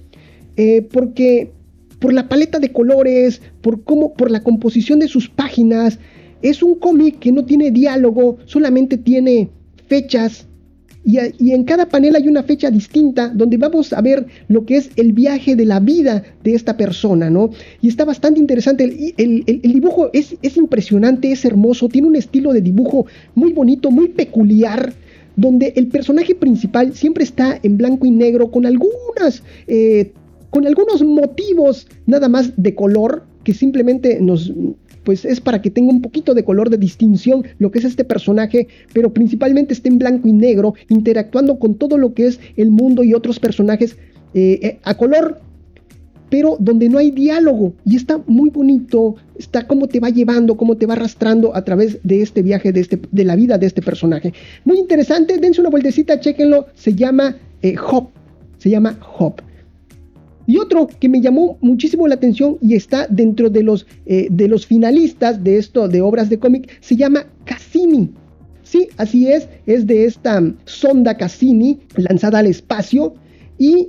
eh, 0.56 0.82
porque 0.92 1.52
por 1.98 2.12
la 2.12 2.28
paleta 2.28 2.58
de 2.58 2.72
colores, 2.72 3.40
por 3.62 3.82
cómo, 3.82 4.14
por 4.14 4.30
la 4.30 4.42
composición 4.42 4.98
de 4.98 5.08
sus 5.08 5.28
páginas, 5.28 5.98
es 6.42 6.62
un 6.62 6.74
cómic 6.74 7.18
que 7.18 7.32
no 7.32 7.44
tiene 7.44 7.70
diálogo, 7.70 8.38
solamente 8.44 8.98
tiene 8.98 9.48
fechas 9.86 10.46
y, 11.04 11.52
en 11.52 11.64
cada 11.64 11.86
panel 11.86 12.16
hay 12.16 12.28
una 12.28 12.42
fecha 12.42 12.70
distinta 12.70 13.28
donde 13.28 13.58
vamos 13.58 13.92
a 13.92 14.00
ver 14.00 14.26
lo 14.48 14.64
que 14.64 14.76
es 14.76 14.90
el 14.96 15.12
viaje 15.12 15.54
de 15.54 15.66
la 15.66 15.78
vida 15.78 16.22
de 16.42 16.54
esta 16.54 16.76
persona, 16.76 17.28
¿no? 17.28 17.50
Y 17.82 17.88
está 17.88 18.06
bastante 18.06 18.40
interesante. 18.40 19.14
El, 19.18 19.44
dibujo 19.62 20.08
es, 20.14 20.36
es, 20.40 20.56
impresionante, 20.56 21.30
es 21.30 21.44
hermoso, 21.44 21.88
tiene 21.88 22.08
un 22.08 22.16
estilo 22.16 22.52
de 22.54 22.62
dibujo 22.62 23.06
muy 23.34 23.52
bonito, 23.52 23.90
muy 23.90 24.08
peculiar, 24.08 24.94
donde 25.36 25.74
el 25.76 25.88
personaje 25.88 26.34
principal 26.34 26.94
siempre 26.94 27.24
está 27.24 27.58
en 27.62 27.76
blanco 27.76 28.06
y 28.06 28.10
negro 28.10 28.50
con 28.50 28.66
algunas... 28.66 29.42
Eh, 29.66 30.12
con 30.50 30.68
algunos 30.68 31.02
motivos 31.02 31.88
nada 32.06 32.28
más 32.28 32.52
de 32.56 32.76
color 32.76 33.24
que 33.42 33.52
simplemente 33.52 34.20
nos, 34.20 34.52
pues 35.04 35.24
es 35.24 35.40
para 35.40 35.62
que 35.62 35.70
tenga 35.70 35.92
un 35.92 36.02
poquito 36.02 36.34
de 36.34 36.44
color 36.44 36.70
de 36.70 36.78
distinción 36.78 37.44
lo 37.58 37.70
que 37.70 37.78
es 37.78 37.84
este 37.84 38.04
personaje, 38.04 38.68
pero 38.92 39.12
principalmente 39.12 39.74
está 39.74 39.88
en 39.88 39.98
blanco 39.98 40.28
y 40.28 40.32
negro, 40.32 40.74
interactuando 40.88 41.58
con 41.58 41.76
todo 41.76 41.98
lo 41.98 42.14
que 42.14 42.26
es 42.26 42.40
el 42.56 42.70
mundo 42.70 43.04
y 43.04 43.14
otros 43.14 43.38
personajes 43.38 43.96
eh, 44.34 44.58
eh, 44.62 44.78
a 44.82 44.96
color, 44.96 45.40
pero 46.30 46.56
donde 46.58 46.88
no 46.88 46.98
hay 46.98 47.10
diálogo 47.10 47.74
y 47.84 47.96
está 47.96 48.20
muy 48.26 48.50
bonito, 48.50 49.14
está 49.38 49.66
cómo 49.66 49.86
te 49.86 50.00
va 50.00 50.10
llevando, 50.10 50.56
cómo 50.56 50.76
te 50.76 50.86
va 50.86 50.94
arrastrando 50.94 51.54
a 51.54 51.64
través 51.64 52.00
de 52.02 52.22
este 52.22 52.42
viaje, 52.42 52.72
de, 52.72 52.80
este, 52.80 52.98
de 53.10 53.24
la 53.24 53.36
vida 53.36 53.58
de 53.58 53.66
este 53.66 53.82
personaje. 53.82 54.32
Muy 54.64 54.78
interesante, 54.78 55.38
dense 55.38 55.60
una 55.60 55.70
vueltecita, 55.70 56.18
chequenlo, 56.18 56.66
se 56.74 56.94
llama 56.94 57.36
eh, 57.62 57.76
Hop, 57.78 58.08
se 58.58 58.70
llama 58.70 58.98
Hop. 59.18 59.40
Y 60.46 60.58
otro 60.58 60.86
que 60.86 61.08
me 61.08 61.20
llamó 61.20 61.58
muchísimo 61.60 62.06
la 62.06 62.16
atención 62.16 62.58
y 62.60 62.74
está 62.74 63.06
dentro 63.08 63.50
de 63.50 63.62
los, 63.62 63.86
eh, 64.06 64.28
de 64.30 64.48
los 64.48 64.66
finalistas 64.66 65.42
de 65.42 65.58
esto, 65.58 65.88
de 65.88 66.00
obras 66.00 66.28
de 66.28 66.38
cómic, 66.38 66.78
se 66.80 66.96
llama 66.96 67.26
Cassini. 67.44 68.10
Sí, 68.62 68.88
así 68.96 69.28
es, 69.28 69.48
es 69.66 69.86
de 69.86 70.04
esta 70.04 70.42
sonda 70.64 71.16
Cassini 71.16 71.80
lanzada 71.96 72.40
al 72.40 72.46
espacio 72.46 73.14
y 73.58 73.88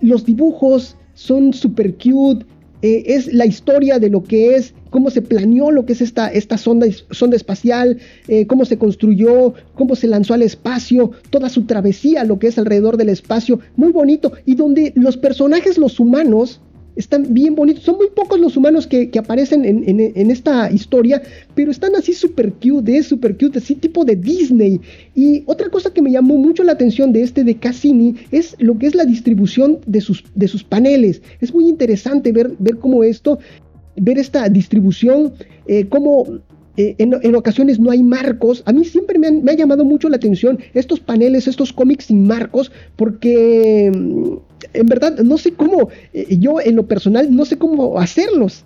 los 0.00 0.24
dibujos 0.24 0.96
son 1.14 1.52
super 1.52 1.94
cute, 1.94 2.46
eh, 2.82 3.04
es 3.06 3.32
la 3.32 3.46
historia 3.46 3.98
de 3.98 4.08
lo 4.08 4.22
que 4.22 4.54
es, 4.54 4.74
cómo 4.90 5.10
se 5.10 5.22
planeó 5.22 5.70
lo 5.70 5.84
que 5.84 5.92
es 5.92 6.00
esta, 6.00 6.28
esta 6.28 6.56
sonda, 6.56 6.86
sonda 7.10 7.36
espacial, 7.36 7.98
eh, 8.28 8.46
cómo 8.46 8.64
se 8.64 8.78
construyó, 8.78 9.54
cómo 9.74 9.96
se 9.96 10.06
lanzó 10.06 10.34
al 10.34 10.42
espacio, 10.42 11.10
toda 11.30 11.48
su 11.48 11.62
travesía, 11.62 12.24
lo 12.24 12.38
que 12.38 12.48
es 12.48 12.58
alrededor 12.58 12.96
del 12.96 13.08
espacio, 13.08 13.60
muy 13.76 13.92
bonito, 13.92 14.32
y 14.46 14.54
donde 14.54 14.92
los 14.94 15.16
personajes, 15.16 15.78
los 15.78 15.98
humanos, 15.98 16.60
están 16.98 17.32
bien 17.32 17.54
bonitos. 17.54 17.84
Son 17.84 17.96
muy 17.96 18.08
pocos 18.10 18.38
los 18.40 18.56
humanos 18.56 18.86
que, 18.86 19.10
aparecen 19.18 19.64
en, 19.64 20.30
esta 20.30 20.70
historia, 20.70 21.22
pero 21.54 21.70
están 21.70 21.94
así 21.94 22.12
super 22.12 22.52
cute, 22.52 23.02
super 23.02 23.36
cute, 23.38 23.58
así 23.58 23.76
tipo 23.76 24.04
de 24.04 24.16
Disney. 24.16 24.80
Y 25.14 25.44
otra 25.46 25.70
cosa 25.70 25.92
que 25.92 26.02
me 26.02 26.10
llamó 26.10 26.36
mucho 26.36 26.64
la 26.64 26.72
atención 26.72 27.12
de 27.12 27.22
este 27.22 27.44
de 27.44 27.54
Cassini 27.54 28.16
es 28.32 28.56
lo 28.58 28.76
que 28.78 28.86
es 28.88 28.94
la 28.94 29.04
distribución 29.04 29.78
de 29.86 30.00
sus, 30.00 30.24
de 30.34 30.48
sus 30.48 30.64
paneles. 30.64 31.22
Es 31.40 31.54
muy 31.54 31.68
interesante 31.68 32.32
ver, 32.32 32.52
ver 32.58 32.76
cómo 32.78 33.04
esto, 33.04 33.38
ver 33.96 34.18
esta 34.18 34.48
distribución, 34.48 35.32
eh, 35.66 35.86
cómo 35.88 36.40
eh, 36.78 36.94
en, 36.98 37.34
ocasiones 37.34 37.80
no 37.80 37.90
hay 37.90 38.04
marcos. 38.04 38.62
A 38.64 38.72
mí 38.72 38.84
siempre 38.84 39.18
me, 39.18 39.32
me, 39.32 39.50
ha 39.50 39.56
llamado 39.56 39.84
mucho 39.84 40.08
la 40.08 40.14
atención 40.14 40.60
estos 40.74 41.00
paneles, 41.00 41.48
estos 41.48 41.72
cómics 41.72 42.04
sin 42.04 42.24
marcos, 42.24 42.70
porque 42.94 43.86
en 43.86 44.86
verdad 44.86 45.18
no 45.18 45.38
sé 45.38 45.54
cómo, 45.54 45.88
eh, 46.14 46.36
yo 46.38 46.60
en 46.60 46.76
lo 46.76 46.86
personal 46.86 47.34
no 47.34 47.44
sé 47.46 47.58
cómo 47.58 47.98
hacerlos. 47.98 48.64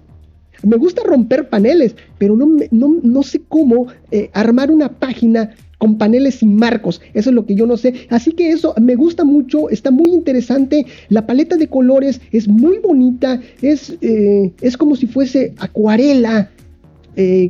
Me 0.63 0.77
gusta 0.77 1.03
romper 1.03 1.49
paneles, 1.49 1.97
pero 2.19 2.37
no, 2.37 2.49
no, 2.71 2.97
no 3.03 3.23
sé 3.23 3.41
cómo 3.49 3.87
eh, 4.11 4.29
armar 4.35 4.71
una 4.71 4.91
página 4.91 5.55
con 5.79 5.97
paneles 5.97 6.35
sin 6.35 6.55
marcos. 6.55 7.01
Eso 7.15 7.31
es 7.31 7.35
lo 7.35 7.47
que 7.47 7.55
yo 7.55 7.67
no 7.67 7.79
sé. 7.79 7.95
Así 8.11 8.33
que 8.33 8.51
eso 8.51 8.75
me 8.79 8.95
gusta 8.95 9.25
mucho, 9.25 9.71
está 9.71 9.91
muy 9.91 10.13
interesante. 10.13 10.85
La 11.09 11.27
paleta 11.27 11.57
de 11.57 11.69
colores 11.69 12.21
es 12.31 12.47
muy 12.47 12.79
bonita, 12.79 13.41
es, 13.63 13.97
es 14.03 14.77
como 14.77 14.97
si 14.97 15.07
fuese 15.07 15.55
acuarela. 15.59 16.51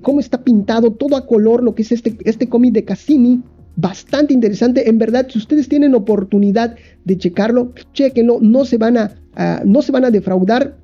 Cómo 0.02 0.21
está 0.21 0.42
pintado 0.42 0.92
todo 0.92 1.16
a 1.16 1.26
color, 1.26 1.62
lo 1.62 1.75
que 1.75 1.83
es 1.83 1.92
este, 1.92 2.16
este 2.25 2.49
cómic 2.49 2.73
de 2.73 2.85
Cassini 2.85 3.42
bastante 3.76 4.35
interesante. 4.35 4.88
En 4.88 4.99
verdad, 4.99 5.26
si 5.31 5.38
ustedes 5.38 5.69
tienen 5.69 5.95
oportunidad 5.95 6.76
de 7.04 7.19
checarlo, 7.19 7.73
chequenlo, 7.92 8.38
no 8.40 8.64
se 8.64 8.78
van 8.78 8.97
a, 8.99 9.62
no 9.64 9.83
se 9.83 9.92
van 9.92 10.04
a 10.04 10.11
defraudar. 10.11 10.76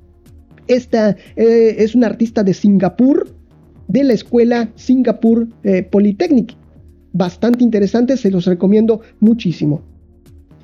Esta 0.67 1.15
eh, 1.35 1.75
es 1.79 1.95
una 1.95 2.07
artista 2.07 2.43
de 2.43 2.53
Singapur, 2.53 3.27
de 3.87 4.03
la 4.03 4.13
escuela 4.13 4.69
Singapur 4.75 5.47
eh, 5.63 5.83
Polytechnic. 5.83 6.55
Bastante 7.11 7.63
interesante, 7.63 8.17
se 8.17 8.29
los 8.29 8.45
recomiendo 8.45 9.01
muchísimo. 9.19 9.81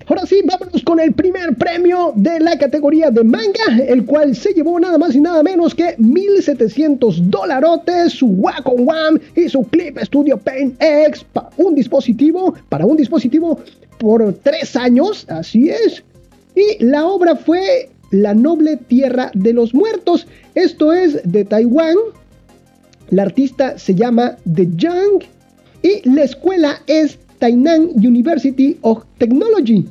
Ahora 0.07 0.27
sí, 0.27 0.41
vámonos 0.45 0.83
con 0.83 0.99
el 0.99 1.13
primer 1.13 1.55
premio 1.55 2.13
de 2.15 2.39
la 2.39 2.59
categoría 2.59 3.09
de 3.09 3.23
manga, 3.23 3.83
el 3.87 4.05
cual 4.05 4.35
se 4.35 4.53
llevó 4.53 4.79
nada 4.79 4.99
más 4.99 5.15
y 5.15 5.19
nada 5.19 5.41
menos 5.41 5.73
que 5.73 5.95
1700 5.97 7.31
dolarotes, 7.31 8.13
su 8.13 8.27
Wacom 8.27 8.87
One 8.87 9.19
y 9.35 9.49
su 9.49 9.63
Clip 9.63 9.97
Studio 10.03 10.37
Paint 10.37 10.75
X, 10.79 11.25
para 11.33 11.49
un 11.57 11.73
dispositivo, 11.73 12.53
para 12.69 12.85
un 12.85 12.97
dispositivo 12.97 13.59
por 13.97 14.31
tres 14.43 14.75
años, 14.75 15.25
así 15.27 15.69
es. 15.69 16.03
Y 16.55 16.83
la 16.83 17.05
obra 17.05 17.35
fue 17.35 17.89
La 18.11 18.35
noble 18.35 18.77
tierra 18.77 19.31
de 19.33 19.53
los 19.53 19.73
muertos, 19.73 20.27
esto 20.53 20.93
es 20.93 21.19
de 21.23 21.45
Taiwán. 21.45 21.95
La 23.09 23.23
artista 23.23 23.79
se 23.79 23.95
llama 23.95 24.37
The 24.53 24.67
Young 24.75 25.23
y 25.81 26.07
la 26.07 26.23
escuela 26.23 26.81
es 26.85 27.17
Tainan 27.45 27.91
University 27.97 28.75
of 28.81 29.03
Technology. 29.19 29.85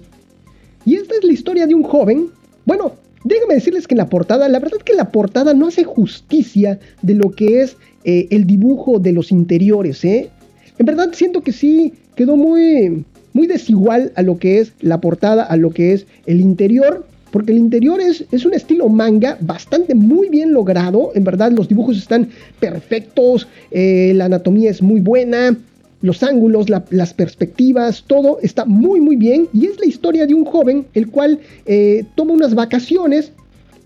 Y 0.84 0.96
esta 0.96 1.14
es 1.14 1.22
la 1.22 1.32
historia 1.32 1.68
de 1.68 1.74
un 1.76 1.84
joven. 1.84 2.26
Bueno, 2.64 2.94
déjenme 3.22 3.54
decirles 3.54 3.86
que 3.86 3.94
en 3.94 3.98
la 3.98 4.08
portada, 4.08 4.48
la 4.48 4.58
verdad 4.58 4.78
que 4.84 4.92
la 4.92 5.12
portada 5.12 5.54
no 5.54 5.68
hace 5.68 5.84
justicia 5.84 6.80
de 7.02 7.14
lo 7.14 7.30
que 7.30 7.62
es 7.62 7.76
eh, 8.02 8.26
el 8.30 8.44
dibujo 8.44 8.98
de 8.98 9.12
los 9.12 9.30
interiores, 9.30 10.04
¿eh? 10.04 10.30
En 10.78 10.86
verdad 10.86 11.10
siento 11.12 11.42
que 11.42 11.52
sí 11.52 11.92
quedó 12.16 12.36
muy, 12.36 13.04
muy 13.34 13.46
desigual 13.46 14.12
a 14.16 14.22
lo 14.22 14.36
que 14.36 14.58
es 14.58 14.72
la 14.80 15.00
portada, 15.00 15.44
a 15.44 15.56
lo 15.56 15.70
que 15.70 15.92
es 15.92 16.06
el 16.26 16.40
interior. 16.40 17.06
Porque 17.30 17.52
el 17.52 17.58
interior 17.58 18.00
es, 18.00 18.24
es 18.32 18.44
un 18.44 18.54
estilo 18.54 18.88
manga 18.88 19.38
bastante 19.40 19.94
muy 19.94 20.28
bien 20.28 20.52
logrado. 20.52 21.12
En 21.14 21.22
verdad 21.22 21.52
los 21.52 21.68
dibujos 21.68 21.98
están 21.98 22.30
perfectos, 22.58 23.46
eh, 23.70 24.12
la 24.16 24.24
anatomía 24.24 24.70
es 24.70 24.82
muy 24.82 25.00
buena 25.00 25.56
los 26.04 26.22
ángulos, 26.22 26.66
las 26.68 27.14
perspectivas, 27.14 28.04
todo 28.06 28.38
está 28.42 28.66
muy 28.66 29.00
muy 29.00 29.16
bien. 29.16 29.48
Y 29.54 29.64
es 29.64 29.80
la 29.80 29.86
historia 29.86 30.26
de 30.26 30.34
un 30.34 30.44
joven 30.44 30.84
el 30.92 31.08
cual 31.08 31.40
eh, 31.64 32.04
toma 32.14 32.34
unas 32.34 32.54
vacaciones. 32.54 33.32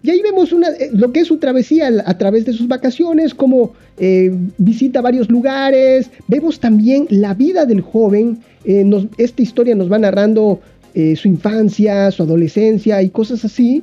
Y 0.02 0.10
ahí 0.10 0.20
vemos 0.20 0.52
una, 0.52 0.70
eh, 0.70 0.90
lo 0.92 1.12
que 1.12 1.20
es 1.20 1.28
su 1.28 1.36
travesía 1.36 1.88
a 2.04 2.18
través 2.18 2.44
de 2.44 2.54
sus 2.54 2.66
vacaciones, 2.66 3.34
como 3.34 3.74
eh, 3.98 4.32
visita 4.58 5.00
varios 5.00 5.30
lugares, 5.30 6.10
vemos 6.26 6.58
también 6.58 7.06
la 7.08 7.34
vida 7.34 7.64
del 7.66 7.82
joven, 7.82 8.38
esta 9.16 9.40
historia 9.40 9.76
nos 9.76 9.90
va 9.90 9.98
narrando 9.98 10.60
su 11.14 11.28
infancia, 11.28 12.10
su 12.10 12.24
adolescencia 12.24 13.00
y 13.02 13.08
cosas 13.08 13.44
así, 13.44 13.82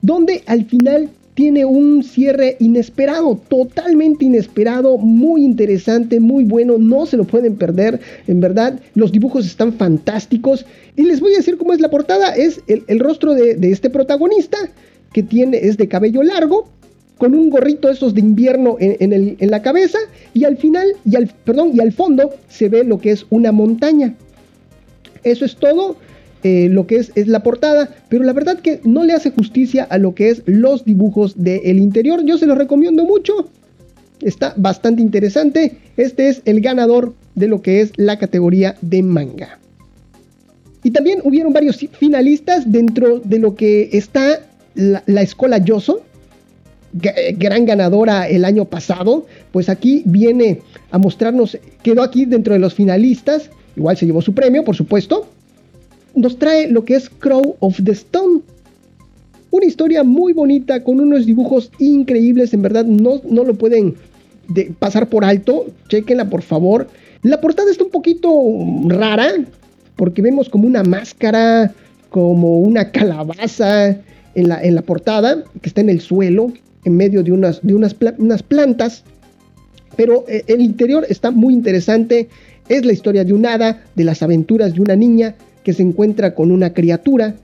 donde 0.00 0.42
al 0.46 0.64
final 0.64 1.10
tiene 1.34 1.64
un 1.64 2.02
cierre 2.02 2.56
inesperado, 2.58 3.40
totalmente 3.48 4.24
inesperado, 4.24 4.98
muy 4.98 5.44
interesante, 5.44 6.20
muy 6.20 6.44
bueno, 6.44 6.76
no 6.78 7.06
se 7.06 7.16
lo 7.16 7.24
pueden 7.24 7.56
perder, 7.56 8.00
en 8.26 8.40
verdad, 8.40 8.80
los 8.94 9.12
dibujos 9.12 9.46
están 9.46 9.72
fantásticos. 9.74 10.66
Y 10.96 11.04
les 11.04 11.20
voy 11.20 11.34
a 11.34 11.38
decir 11.38 11.56
cómo 11.56 11.72
es 11.72 11.80
la 11.80 11.90
portada, 11.90 12.34
es 12.34 12.60
el, 12.66 12.98
rostro 12.98 13.34
de, 13.34 13.56
este 13.70 13.90
protagonista, 13.90 14.58
que 15.12 15.22
tiene, 15.22 15.58
es 15.58 15.76
de 15.76 15.88
cabello 15.88 16.22
largo, 16.22 16.68
con 17.16 17.34
un 17.34 17.50
gorrito 17.50 17.90
esos 17.90 18.14
de 18.14 18.20
invierno 18.20 18.76
en, 18.80 19.50
la 19.50 19.62
cabeza, 19.62 19.98
y 20.34 20.44
al 20.44 20.56
final, 20.56 20.88
y 21.04 21.16
al, 21.16 21.28
perdón, 21.44 21.72
y 21.74 21.80
al 21.80 21.92
fondo 21.92 22.30
se 22.48 22.68
ve 22.68 22.82
lo 22.82 22.98
que 22.98 23.12
es 23.12 23.26
una 23.30 23.52
montaña. 23.52 24.14
Eso 25.22 25.44
es 25.44 25.56
todo. 25.56 25.96
Eh, 26.42 26.68
lo 26.70 26.86
que 26.86 26.96
es, 26.96 27.12
es, 27.16 27.28
la 27.28 27.42
portada, 27.42 27.90
pero 28.08 28.24
la 28.24 28.32
verdad 28.32 28.60
que 28.60 28.80
no 28.84 29.04
le 29.04 29.12
hace 29.12 29.30
justicia 29.30 29.84
a 29.84 29.98
lo 29.98 30.14
que 30.14 30.30
es 30.30 30.42
los 30.46 30.86
dibujos 30.86 31.34
del 31.36 31.78
interior. 31.78 32.24
Yo 32.24 32.38
se 32.38 32.46
los 32.46 32.56
recomiendo 32.56 33.04
mucho. 33.04 33.50
Está 34.22 34.54
bastante 34.56 35.02
interesante. 35.02 35.76
Este 35.98 36.28
es 36.28 36.40
el 36.46 36.62
ganador 36.62 37.14
de 37.34 37.48
lo 37.48 37.60
que 37.60 37.82
es 37.82 37.92
la 37.96 38.18
categoría 38.18 38.76
de 38.80 39.02
manga. 39.02 39.58
Y 40.82 40.92
también 40.92 41.20
hubieron 41.24 41.52
varios 41.52 41.76
finalistas 41.76 42.72
dentro 42.72 43.20
de 43.20 43.38
lo 43.38 43.54
que 43.54 43.90
está 43.92 44.40
la, 44.74 45.02
la 45.04 45.20
escuela 45.20 45.58
Yoso, 45.58 46.00
gran 47.36 47.66
ganadora 47.66 48.28
el 48.28 48.46
año 48.46 48.64
pasado. 48.64 49.26
Pues 49.52 49.68
aquí 49.68 50.02
viene 50.06 50.62
a 50.90 50.96
mostrarnos, 50.96 51.58
quedó 51.82 52.02
aquí 52.02 52.24
dentro 52.24 52.54
de 52.54 52.60
los 52.60 52.72
finalistas. 52.72 53.50
Igual 53.76 53.98
se 53.98 54.06
llevó 54.06 54.22
su 54.22 54.32
premio, 54.32 54.64
por 54.64 54.74
supuesto 54.74 55.28
nos 56.14 56.38
trae 56.38 56.68
lo 56.68 56.84
que 56.84 56.94
es 56.94 57.08
Crow 57.10 57.56
of 57.60 57.80
the 57.82 57.92
Stone. 57.92 58.40
Una 59.50 59.66
historia 59.66 60.04
muy 60.04 60.32
bonita 60.32 60.84
con 60.84 61.00
unos 61.00 61.26
dibujos 61.26 61.70
increíbles, 61.78 62.54
en 62.54 62.62
verdad 62.62 62.84
no, 62.84 63.20
no 63.28 63.44
lo 63.44 63.54
pueden 63.54 63.94
de 64.48 64.72
pasar 64.78 65.08
por 65.08 65.24
alto, 65.24 65.66
chequenla 65.88 66.28
por 66.30 66.42
favor. 66.42 66.88
La 67.22 67.40
portada 67.40 67.70
está 67.70 67.84
un 67.84 67.90
poquito 67.90 68.30
rara, 68.86 69.32
porque 69.96 70.22
vemos 70.22 70.48
como 70.48 70.66
una 70.66 70.82
máscara, 70.82 71.72
como 72.10 72.60
una 72.60 72.90
calabaza 72.90 73.98
en 74.34 74.48
la, 74.48 74.62
en 74.62 74.74
la 74.74 74.82
portada, 74.82 75.44
que 75.60 75.68
está 75.68 75.80
en 75.80 75.90
el 75.90 76.00
suelo, 76.00 76.52
en 76.84 76.96
medio 76.96 77.22
de 77.22 77.32
unas, 77.32 77.60
de 77.62 77.74
unas, 77.74 77.94
plantas. 78.42 79.04
Pero 79.96 80.24
eh, 80.28 80.44
el 80.46 80.60
interior 80.60 81.04
está 81.08 81.30
muy 81.30 81.54
interesante. 81.54 82.28
Es 82.68 82.84
la 82.84 82.92
historia 82.92 83.24
de 83.24 83.32
un 83.32 83.46
hada, 83.46 83.84
de 83.94 84.04
las 84.04 84.22
aventuras 84.22 84.74
de 84.74 84.80
una 84.80 84.96
niña 84.96 85.34
que 85.62 85.72
se 85.72 85.82
encuentra 85.82 86.34
con 86.34 86.50
una 86.50 86.72
criatura. 86.72 87.34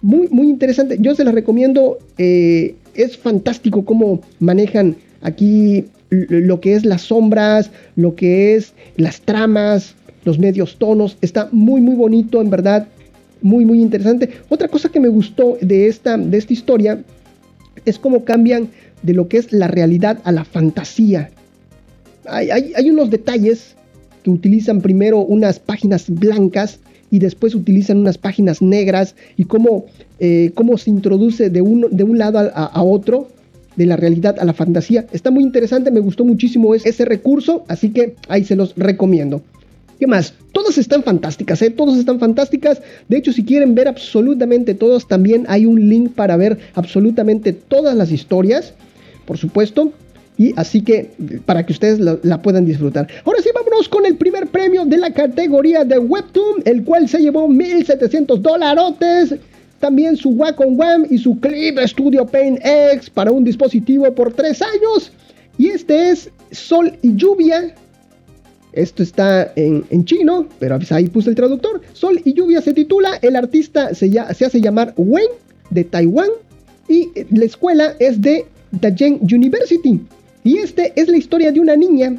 Muy, 0.00 0.28
muy 0.28 0.48
interesante. 0.48 0.96
Yo 1.00 1.14
se 1.14 1.24
la 1.24 1.32
recomiendo. 1.32 1.98
Eh, 2.18 2.74
es 2.94 3.16
fantástico 3.16 3.84
cómo 3.84 4.20
manejan 4.38 4.96
aquí 5.22 5.86
lo 6.10 6.60
que 6.60 6.74
es 6.74 6.84
las 6.84 7.02
sombras, 7.02 7.70
lo 7.96 8.14
que 8.14 8.54
es 8.54 8.74
las 8.96 9.22
tramas, 9.22 9.94
los 10.24 10.38
medios 10.38 10.76
tonos. 10.76 11.16
Está 11.20 11.48
muy, 11.52 11.80
muy 11.80 11.94
bonito, 11.94 12.40
en 12.40 12.50
verdad. 12.50 12.88
Muy, 13.40 13.64
muy 13.64 13.80
interesante. 13.80 14.30
Otra 14.48 14.68
cosa 14.68 14.88
que 14.88 15.00
me 15.00 15.08
gustó 15.08 15.56
de 15.60 15.88
esta, 15.88 16.16
de 16.16 16.38
esta 16.38 16.52
historia 16.52 17.02
es 17.84 17.98
cómo 17.98 18.24
cambian 18.24 18.68
de 19.02 19.14
lo 19.14 19.28
que 19.28 19.38
es 19.38 19.52
la 19.52 19.68
realidad 19.68 20.20
a 20.24 20.32
la 20.32 20.44
fantasía. 20.44 21.30
Hay, 22.26 22.50
hay, 22.50 22.88
unos 22.88 23.10
detalles 23.10 23.74
que 24.22 24.30
utilizan 24.30 24.80
primero 24.80 25.18
unas 25.18 25.58
páginas 25.58 26.08
blancas 26.08 26.78
y 27.12 27.18
después 27.18 27.54
utilizan 27.54 27.98
unas 27.98 28.16
páginas 28.16 28.62
negras 28.62 29.14
y 29.36 29.44
cómo, 29.44 29.84
eh, 30.18 30.50
cómo 30.54 30.78
se 30.78 30.88
introduce 30.88 31.50
de 31.50 31.60
un, 31.60 31.86
de 31.90 32.04
un 32.04 32.16
lado 32.16 32.38
a, 32.54 32.82
otro, 32.82 33.28
de 33.76 33.84
la 33.84 33.96
realidad 33.96 34.38
a 34.40 34.46
la 34.46 34.54
fantasía. 34.54 35.06
Está 35.12 35.30
muy 35.30 35.44
interesante, 35.44 35.90
me 35.90 36.00
gustó 36.00 36.24
muchísimo 36.24 36.74
ese 36.74 37.04
recurso, 37.04 37.64
así 37.68 37.90
que 37.90 38.16
ahí 38.28 38.44
se 38.44 38.56
los 38.56 38.74
recomiendo. 38.76 39.42
¿Qué 40.00 40.06
más? 40.06 40.32
Todas 40.52 40.78
están 40.78 41.02
fantásticas, 41.02 41.60
¿eh? 41.60 41.70
Todas 41.70 41.98
están 41.98 42.18
fantásticas. 42.18 42.80
De 43.10 43.18
hecho, 43.18 43.32
si 43.32 43.44
quieren 43.44 43.74
ver 43.74 43.88
absolutamente 43.88 44.74
todos, 44.74 45.06
también 45.06 45.44
hay 45.48 45.66
un 45.66 45.88
link 45.90 46.12
para 46.14 46.38
ver 46.38 46.58
absolutamente 46.74 47.52
todas 47.52 47.94
las 47.94 48.10
historias, 48.10 48.72
por 49.26 49.36
supuesto. 49.36 49.92
Y 50.38 50.52
así 50.56 50.82
que 50.82 51.10
para 51.44 51.64
que 51.64 51.72
ustedes 51.72 51.98
la, 51.98 52.42
puedan 52.42 52.64
disfrutar. 52.64 53.06
Ahora 53.24 53.40
sí, 53.42 53.50
vámonos 53.54 53.88
con 53.88 54.06
el 54.06 54.16
primer 54.16 54.46
premio 54.48 54.84
de 54.84 54.96
la 54.96 55.12
categoría 55.12 55.84
de 55.84 55.98
Webtoon, 55.98 56.62
el 56.64 56.84
cual 56.84 57.08
se 57.08 57.20
llevó 57.20 57.48
1700 57.48 58.40
dolarotes. 58.42 59.34
También 59.78 60.16
su 60.16 60.30
Wacom 60.30 60.78
Wam 60.78 61.06
y 61.10 61.18
su 61.18 61.38
Clip 61.40 61.78
Studio 61.80 62.24
Paint 62.24 62.60
X 62.64 63.10
para 63.10 63.30
un 63.30 63.44
dispositivo 63.44 64.10
por 64.14 64.32
3 64.32 64.62
años. 64.62 65.12
Y 65.58 65.68
este 65.68 66.10
es 66.10 66.30
Sol 66.50 66.96
y 67.02 67.14
Lluvia 67.16 67.74
esto 68.72 69.02
está 69.02 69.52
en, 69.54 70.04
chino, 70.04 70.46
pero 70.58 70.78
ahí 70.90 71.08
puse 71.08 71.30
el 71.30 71.36
traductor. 71.36 71.82
Sol 71.92 72.20
y 72.24 72.32
lluvia 72.32 72.62
se 72.62 72.72
titula. 72.72 73.18
El 73.20 73.36
artista 73.36 73.94
se, 73.94 74.10
se 74.10 74.44
hace 74.44 74.60
llamar 74.60 74.94
Wen 74.96 75.26
de 75.70 75.84
Taiwán 75.84 76.30
y 76.88 77.10
la 77.30 77.44
escuela 77.44 77.94
es 77.98 78.20
de 78.20 78.46
Dajeng 78.72 79.20
University. 79.20 80.00
Y 80.44 80.58
este 80.58 80.92
es 80.96 81.08
la 81.08 81.16
historia 81.16 81.52
de 81.52 81.60
una 81.60 81.76
niña, 81.76 82.16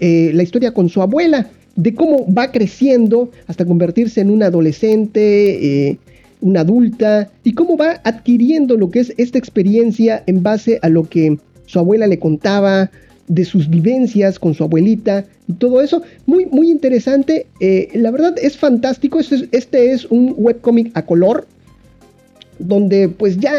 eh, 0.00 0.30
la 0.34 0.42
historia 0.42 0.72
con 0.72 0.88
su 0.88 1.02
abuela, 1.02 1.50
de 1.76 1.94
cómo 1.94 2.32
va 2.32 2.52
creciendo 2.52 3.30
hasta 3.46 3.64
convertirse 3.64 4.20
en 4.20 4.30
una 4.30 4.46
adolescente, 4.46 5.88
eh, 5.88 5.98
una 6.40 6.60
adulta, 6.60 7.30
y 7.42 7.52
cómo 7.52 7.76
va 7.76 8.00
adquiriendo 8.04 8.76
lo 8.76 8.90
que 8.90 9.00
es 9.00 9.14
esta 9.16 9.38
experiencia 9.38 10.22
en 10.26 10.42
base 10.42 10.78
a 10.82 10.88
lo 10.88 11.08
que 11.08 11.38
su 11.66 11.78
abuela 11.78 12.06
le 12.06 12.18
contaba, 12.18 12.90
de 13.28 13.44
sus 13.44 13.68
vivencias 13.68 14.38
con 14.38 14.54
su 14.54 14.64
abuelita 14.64 15.24
y 15.48 15.54
todo 15.54 15.80
eso. 15.80 16.02
Muy, 16.26 16.46
muy 16.46 16.70
interesante. 16.70 17.46
Eh, 17.60 17.88
la 17.94 18.10
verdad 18.10 18.34
es 18.40 18.56
fantástico. 18.56 19.18
Este 19.20 19.36
es, 19.36 19.44
este 19.52 19.92
es 19.92 20.04
un 20.06 20.34
webcomic 20.36 20.90
a 20.94 21.04
color. 21.04 21.46
Donde 22.58 23.08
pues 23.08 23.38
ya, 23.38 23.52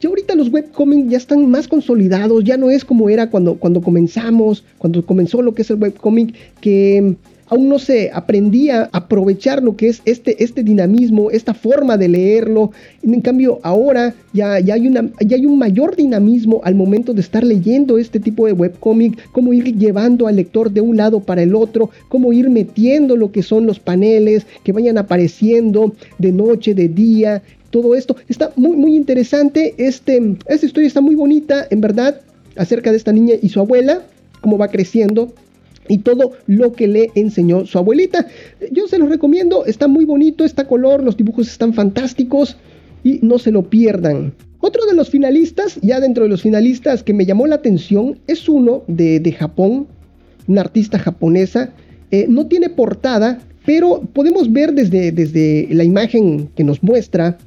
ya 0.00 0.08
ahorita 0.08 0.34
los 0.34 0.52
webcomics 0.52 1.10
ya 1.10 1.16
están 1.16 1.50
más 1.50 1.66
consolidados. 1.68 2.44
Ya 2.44 2.56
no 2.56 2.70
es 2.70 2.84
como 2.84 3.08
era 3.08 3.30
cuando, 3.30 3.54
cuando 3.56 3.80
comenzamos, 3.80 4.64
cuando 4.78 5.04
comenzó 5.04 5.42
lo 5.42 5.54
que 5.54 5.62
es 5.62 5.70
el 5.70 5.76
webcomic. 5.76 6.34
Que 6.60 7.16
aún 7.48 7.68
no 7.68 7.78
se 7.78 8.10
aprendía 8.12 8.82
a 8.92 8.98
aprovechar 8.98 9.62
lo 9.62 9.76
que 9.76 9.88
es 9.88 10.02
este, 10.04 10.42
este 10.42 10.62
dinamismo, 10.62 11.30
esta 11.30 11.54
forma 11.54 11.96
de 11.96 12.08
leerlo. 12.08 12.72
En 13.02 13.20
cambio, 13.20 13.58
ahora 13.62 14.14
ya, 14.32 14.60
ya, 14.60 14.74
hay 14.74 14.86
una, 14.86 15.10
ya 15.20 15.36
hay 15.36 15.46
un 15.46 15.58
mayor 15.58 15.96
dinamismo 15.96 16.60
al 16.64 16.74
momento 16.74 17.14
de 17.14 17.20
estar 17.20 17.44
leyendo 17.44 17.98
este 17.98 18.20
tipo 18.20 18.46
de 18.46 18.52
webcómic, 18.52 19.30
cómo 19.32 19.52
ir 19.52 19.76
llevando 19.76 20.26
al 20.26 20.36
lector 20.36 20.70
de 20.70 20.80
un 20.80 20.96
lado 20.96 21.20
para 21.20 21.42
el 21.42 21.54
otro, 21.54 21.90
cómo 22.08 22.32
ir 22.32 22.50
metiendo 22.50 23.16
lo 23.16 23.32
que 23.32 23.42
son 23.42 23.66
los 23.66 23.80
paneles, 23.80 24.46
que 24.62 24.72
vayan 24.72 24.98
apareciendo 24.98 25.92
de 26.18 26.32
noche, 26.32 26.74
de 26.74 26.88
día, 26.88 27.42
todo 27.70 27.94
esto. 27.94 28.16
Está 28.28 28.52
muy, 28.56 28.76
muy 28.76 28.96
interesante. 28.96 29.74
Este, 29.78 30.36
esta 30.46 30.66
historia 30.66 30.86
está 30.86 31.00
muy 31.00 31.14
bonita, 31.14 31.66
en 31.70 31.80
verdad, 31.80 32.20
acerca 32.56 32.90
de 32.90 32.96
esta 32.96 33.12
niña 33.12 33.34
y 33.40 33.48
su 33.48 33.60
abuela, 33.60 34.02
cómo 34.40 34.58
va 34.58 34.68
creciendo 34.68 35.32
y 35.88 35.98
todo 35.98 36.32
lo 36.46 36.72
que 36.72 36.86
le 36.86 37.10
enseñó 37.14 37.66
su 37.66 37.78
abuelita. 37.78 38.26
Yo 38.70 38.86
se 38.88 38.98
los 38.98 39.08
recomiendo, 39.08 39.64
está 39.64 39.88
muy 39.88 40.04
bonito, 40.04 40.44
está 40.44 40.66
color, 40.66 41.02
los 41.02 41.16
dibujos 41.16 41.48
están 41.48 41.74
fantásticos 41.74 42.56
y 43.02 43.20
no 43.22 43.38
se 43.38 43.50
lo 43.50 43.68
pierdan. 43.68 44.34
Otro 44.60 44.86
de 44.86 44.94
los 44.94 45.08
finalistas, 45.08 45.78
ya 45.82 46.00
dentro 46.00 46.24
de 46.24 46.30
los 46.30 46.42
finalistas 46.42 47.02
que 47.02 47.14
me 47.14 47.24
llamó 47.24 47.46
la 47.46 47.56
atención, 47.56 48.18
es 48.26 48.48
uno 48.48 48.82
de, 48.88 49.34
Japón, 49.38 49.86
una 50.46 50.62
artista 50.62 50.98
japonesa. 50.98 51.72
Eh, 52.10 52.26
no 52.28 52.46
tiene 52.46 52.68
portada, 52.68 53.40
pero 53.64 54.00
podemos 54.12 54.52
ver 54.52 54.72
desde, 54.72 55.12
desde 55.12 55.68
la 55.70 55.84
imagen 55.84 56.48
que 56.56 56.64
nos 56.64 56.82
muestra 56.82 57.38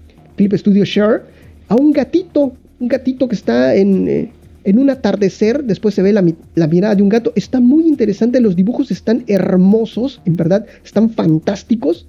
Clip 0.42 0.54
Studio 0.56 0.84
Share 0.84 1.22
a 1.68 1.76
un 1.76 1.92
gatito, 1.92 2.54
un 2.80 2.88
gatito 2.88 3.28
que 3.28 3.36
está 3.36 3.76
en, 3.76 4.08
eh, 4.08 4.32
en 4.64 4.80
un 4.80 4.90
atardecer, 4.90 5.64
después 5.64 5.94
se 5.94 6.02
ve 6.02 6.12
la, 6.14 6.24
mirada 6.68 6.96
de 6.96 7.04
un 7.04 7.10
gato. 7.10 7.32
Está 7.36 7.60
muy 7.60 7.88
interesante, 7.88 8.42
los 8.42 8.56
dibujos 8.56 8.90
están 8.90 9.24
hermosos, 9.28 10.20
en 10.26 10.34
verdad, 10.34 10.66
están 10.84 11.12
fantásticos. 11.12 12.08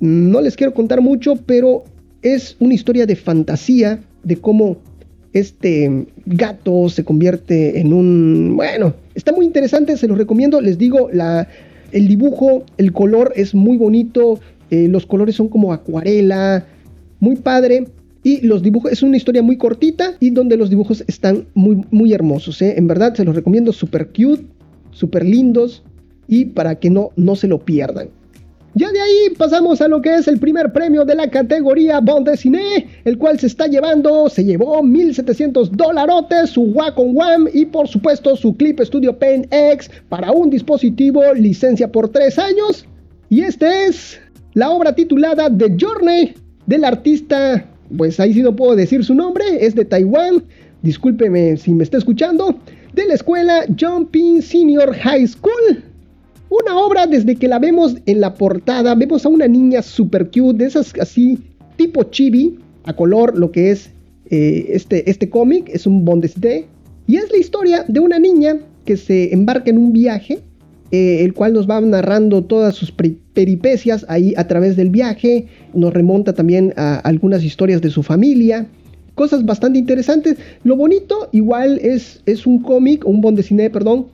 No 0.00 0.40
les 0.40 0.56
quiero 0.56 0.72
contar 0.72 1.02
mucho, 1.02 1.36
pero 1.44 1.84
es 2.22 2.56
una 2.58 2.72
historia 2.72 3.04
de 3.04 3.16
fantasía, 3.16 4.00
de 4.22 4.36
cómo 4.36 4.78
este 5.34 6.06
gato 6.24 6.88
se 6.88 7.04
convierte 7.04 7.80
en 7.80 7.92
un... 7.92 8.54
Bueno, 8.56 8.94
está 9.14 9.30
muy 9.32 9.44
interesante, 9.44 9.98
se 9.98 10.08
los 10.08 10.16
recomiendo. 10.16 10.62
Les 10.62 10.78
digo, 10.78 11.10
la, 11.12 11.48
el 11.92 12.08
dibujo, 12.08 12.64
el 12.78 12.94
color 12.94 13.34
es 13.36 13.54
muy 13.54 13.76
bonito, 13.76 14.40
eh, 14.70 14.88
los 14.88 15.04
colores 15.04 15.34
son 15.34 15.48
como 15.48 15.72
acuarela, 15.74 16.66
muy 17.24 17.36
padre. 17.36 17.88
Y 18.22 18.46
los 18.46 18.62
dibujos, 18.62 18.92
es 18.92 19.02
una 19.02 19.16
historia 19.16 19.42
muy 19.42 19.58
cortita 19.58 20.14
y 20.20 20.30
donde 20.30 20.56
los 20.56 20.70
dibujos 20.70 21.04
están 21.06 21.46
muy, 21.54 21.84
muy 21.90 22.12
hermosos. 22.12 22.62
¿eh? 22.62 22.74
En 22.78 22.86
verdad 22.86 23.14
se 23.14 23.24
los 23.24 23.34
recomiendo, 23.34 23.72
super 23.72 24.08
cute, 24.08 24.46
super 24.92 25.24
lindos 25.24 25.82
y 26.26 26.46
para 26.46 26.76
que 26.76 26.88
no, 26.88 27.10
no 27.16 27.36
se 27.36 27.48
lo 27.48 27.58
pierdan. 27.58 28.08
Ya 28.76 28.90
de 28.90 29.00
ahí 29.00 29.34
pasamos 29.38 29.80
a 29.80 29.88
lo 29.88 30.02
que 30.02 30.16
es 30.16 30.26
el 30.26 30.40
primer 30.40 30.72
premio 30.72 31.04
de 31.04 31.14
la 31.14 31.30
categoría 31.30 32.00
Bond 32.00 32.34
Cine, 32.34 32.88
el 33.04 33.18
cual 33.18 33.38
se 33.38 33.46
está 33.46 33.68
llevando, 33.68 34.28
se 34.28 34.44
llevó 34.44 34.82
1700 34.82 35.70
dolarotes, 35.70 36.50
su 36.50 36.62
Wacom 36.62 37.16
One 37.16 37.50
y 37.52 37.66
por 37.66 37.86
supuesto 37.86 38.34
su 38.34 38.56
Clip 38.56 38.80
Studio 38.80 39.16
Paint 39.16 39.46
X 39.52 39.90
para 40.08 40.32
un 40.32 40.50
dispositivo 40.50 41.22
licencia 41.34 41.92
por 41.92 42.08
3 42.08 42.36
años. 42.40 42.84
Y 43.28 43.42
este 43.42 43.86
es 43.86 44.18
la 44.54 44.70
obra 44.70 44.92
titulada 44.92 45.56
The 45.56 45.76
Journey 45.78 46.34
del 46.66 46.84
artista 46.84 47.66
pues 47.96 48.18
ahí 48.20 48.34
sí 48.34 48.42
no 48.42 48.56
puedo 48.56 48.76
decir 48.76 49.04
su 49.04 49.14
nombre, 49.14 49.44
es 49.60 49.74
de 49.74 49.84
Taiwán, 49.84 50.42
discúlpeme 50.82 51.56
si 51.56 51.74
me 51.74 51.84
está 51.84 51.98
escuchando, 51.98 52.58
de 52.92 53.06
la 53.06 53.14
escuela 53.14 53.64
Jumping 53.78 54.42
Senior 54.42 54.94
High 54.94 55.26
School. 55.26 55.82
Una 56.50 56.78
obra 56.78 57.06
desde 57.06 57.34
que 57.34 57.48
la 57.48 57.58
vemos 57.58 57.96
en 58.06 58.20
la 58.20 58.34
portada, 58.34 58.94
vemos 58.94 59.26
a 59.26 59.28
una 59.28 59.48
niña 59.48 59.82
super 59.82 60.30
cute, 60.30 60.58
de 60.58 60.66
esas 60.66 60.92
así 61.00 61.38
tipo 61.76 62.04
chibi, 62.04 62.58
a 62.84 62.94
color, 62.94 63.36
lo 63.36 63.50
que 63.50 63.70
es 63.70 63.90
eh, 64.30 64.66
este, 64.70 65.08
este 65.10 65.28
cómic, 65.28 65.68
es 65.72 65.86
un 65.86 66.04
Bondesde, 66.04 66.66
y 67.06 67.16
es 67.16 67.30
la 67.30 67.38
historia 67.38 67.84
de 67.88 68.00
una 68.00 68.18
niña 68.18 68.58
que 68.84 68.96
se 68.96 69.32
embarca 69.32 69.70
en 69.70 69.78
un 69.78 69.92
viaje 69.92 70.40
eh, 70.94 71.24
el 71.24 71.34
cual 71.34 71.54
nos 71.54 71.68
va 71.68 71.80
narrando 71.80 72.44
todas 72.44 72.76
sus 72.76 72.92
peripecias 72.92 74.06
ahí 74.08 74.32
a 74.36 74.46
través 74.46 74.76
del 74.76 74.90
viaje, 74.90 75.48
nos 75.72 75.92
remonta 75.92 76.34
también 76.34 76.72
a 76.76 77.00
algunas 77.00 77.42
historias 77.42 77.82
de 77.82 77.90
su 77.90 78.04
familia, 78.04 78.68
cosas 79.16 79.44
bastante 79.44 79.80
interesantes. 79.80 80.36
Lo 80.62 80.76
bonito 80.76 81.30
igual 81.32 81.80
es, 81.82 82.22
es 82.26 82.46
un 82.46 82.60
cómic, 82.62 83.04
un 83.04 83.20
bond 83.20 83.36
de 83.36 83.42
cine, 83.42 83.70
perdón, 83.70 84.06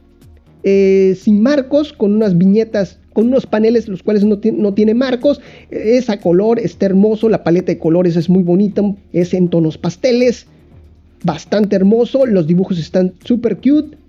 eh, 0.62 1.18
sin 1.20 1.42
marcos, 1.42 1.92
con 1.92 2.14
unas 2.14 2.38
viñetas, 2.38 2.98
con 3.12 3.26
unos 3.26 3.44
paneles 3.44 3.86
los 3.86 4.02
cuales 4.02 4.24
no, 4.24 4.40
no, 4.42 4.72
tiene 4.72 4.94
marcos. 4.94 5.42
Es 5.68 6.08
a 6.08 6.18
color, 6.18 6.58
está 6.60 6.86
hermoso, 6.86 7.28
la 7.28 7.44
paleta 7.44 7.72
de 7.72 7.78
colores 7.78 8.16
es 8.16 8.30
muy 8.30 8.42
bonita, 8.42 8.80
es 9.12 9.34
en 9.34 9.48
tonos 9.48 9.76
pasteles, 9.76 10.46
bastante 11.24 11.76
hermoso, 11.76 12.24
los 12.24 12.46
dibujos 12.46 12.78
están 12.78 13.12
súper 13.22 13.56
cute. 13.58 13.99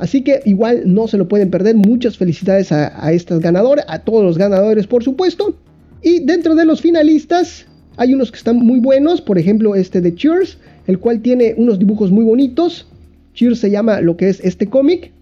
Así 0.00 0.22
que 0.22 0.40
igual 0.46 0.82
no 0.86 1.06
se 1.06 1.18
lo 1.18 1.28
pueden 1.28 1.50
perder. 1.50 1.76
Muchas 1.76 2.16
felicidades 2.16 2.72
a, 2.72 3.06
a 3.06 3.12
estas 3.12 3.38
ganadoras, 3.38 3.84
a 3.88 4.00
todos 4.00 4.24
los 4.24 4.36
ganadores 4.36 4.86
por 4.86 5.04
supuesto. 5.04 5.56
Y 6.02 6.24
dentro 6.24 6.54
de 6.54 6.64
los 6.64 6.80
finalistas 6.80 7.66
hay 7.96 8.14
unos 8.14 8.32
que 8.32 8.38
están 8.38 8.56
muy 8.56 8.80
buenos, 8.80 9.20
por 9.20 9.38
ejemplo 9.38 9.74
este 9.74 10.00
de 10.00 10.14
Cheers, 10.14 10.56
el 10.86 10.98
cual 10.98 11.20
tiene 11.20 11.54
unos 11.58 11.78
dibujos 11.78 12.10
muy 12.10 12.24
bonitos. 12.24 12.86
Cheers 13.34 13.58
se 13.58 13.70
llama 13.70 14.00
lo 14.00 14.16
que 14.16 14.30
es 14.30 14.40
este 14.40 14.66
cómic, 14.66 15.12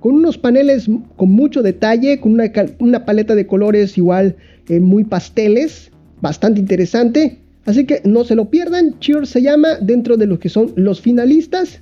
con 0.00 0.16
unos 0.16 0.36
paneles 0.36 0.88
con 1.16 1.30
mucho 1.30 1.62
detalle, 1.62 2.20
con 2.20 2.36
una, 2.80 3.04
paleta 3.04 3.36
de 3.36 3.46
colores 3.46 3.96
igual 3.96 4.34
eh, 4.68 4.80
muy 4.80 5.04
pasteles, 5.04 5.92
bastante 6.20 6.60
interesante. 6.60 7.38
Así 7.64 7.84
que 7.86 8.00
no 8.04 8.24
se 8.24 8.34
lo 8.34 8.50
pierdan, 8.50 8.98
Cheers 8.98 9.28
se 9.28 9.42
llama 9.42 9.76
dentro 9.80 10.16
de 10.16 10.26
los 10.26 10.40
que 10.40 10.48
son 10.48 10.72
los 10.74 11.00
finalistas. 11.00 11.80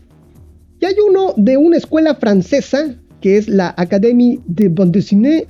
Y 0.80 0.84
hay 0.84 0.94
uno 1.08 1.34
de 1.36 1.56
una 1.56 1.76
escuela 1.76 2.14
francesa, 2.14 2.94
que 3.20 3.36
es 3.36 3.48
la 3.48 3.74
Académie 3.76 4.40
de 4.46 4.68
Bande 4.68 4.98
Dessinée 4.98 5.46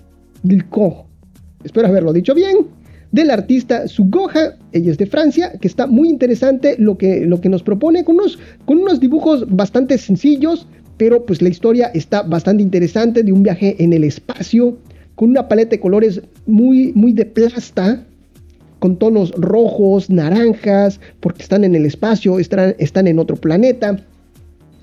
Coq. 0.71 1.07
Espero 1.65 1.89
haberlo 1.89 2.13
dicho 2.13 2.35
bien. 2.35 2.67
Del 3.11 3.31
artista 3.31 3.87
Sugoja, 3.87 4.57
ella 4.73 4.91
es 4.91 4.99
de 4.99 5.07
Francia, 5.07 5.53
que 5.61 5.69
está 5.69 5.87
muy 5.87 6.09
interesante 6.09 6.75
lo 6.79 6.99
que, 6.99 7.21
lo 7.21 7.41
que 7.41 7.49
nos 7.49 7.63
propone 7.63 8.05
con 8.05 8.17
unos, 8.17 8.39
con 8.65 8.79
unos 8.79 8.99
dibujos 8.99 9.47
bastante 9.55 9.99
sencillos, 9.99 10.67
pero 10.97 11.25
pues 11.25 11.41
la 11.41 11.49
historia 11.49 11.87
está 11.95 12.23
bastante 12.23 12.63
interesante 12.63 13.23
de 13.23 13.33
un 13.33 13.43
viaje 13.43 13.77
en 13.83 13.93
el 13.93 14.05
espacio, 14.05 14.77
con 15.15 15.31
una 15.31 15.47
paleta 15.49 15.71
de 15.71 15.81
colores 15.81 16.23
muy, 16.47 16.93
muy 16.95 17.13
de 17.13 17.25
plasta, 17.25 18.05
con 18.81 18.99
tonos 18.99 19.31
rojos, 19.37 20.11
naranjas, 20.11 21.01
porque 21.21 21.43
están 21.43 21.65
en 21.65 21.75
el 21.75 21.87
espacio, 21.87 22.39
están, 22.39 22.75
están 22.79 23.07
en 23.07 23.19
otro 23.19 23.37
planeta, 23.37 24.05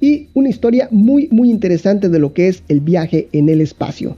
y 0.01 0.27
una 0.33 0.49
historia 0.49 0.87
muy, 0.91 1.29
muy 1.31 1.49
interesante 1.49 2.09
de 2.09 2.19
lo 2.19 2.33
que 2.33 2.49
es 2.49 2.63
el 2.67 2.81
viaje 2.81 3.29
en 3.31 3.47
el 3.47 3.61
espacio. 3.61 4.17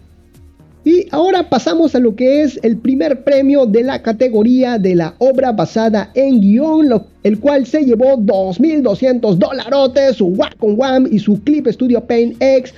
Y 0.86 1.08
ahora 1.12 1.50
pasamos 1.50 1.96
a 1.96 2.00
lo 2.00 2.16
que 2.16 2.42
es 2.42 2.60
el 2.62 2.76
primer 2.76 3.24
premio 3.24 3.66
de 3.66 3.84
la 3.84 4.02
categoría 4.02 4.78
de 4.78 4.96
la 4.96 5.16
obra 5.20 5.54
basada 5.54 6.12
en 6.14 6.42
guion, 6.42 7.04
el 7.24 7.40
cual 7.40 7.66
se 7.66 7.86
llevó 7.86 8.18
2.200 8.18 9.36
dolarotes, 9.36 10.18
su 10.18 10.28
Wacom 10.28 10.78
Wam 10.78 11.08
y 11.10 11.20
su 11.20 11.42
Clip 11.44 11.68
Studio 11.68 12.02
Paint 12.02 12.36
X 12.42 12.74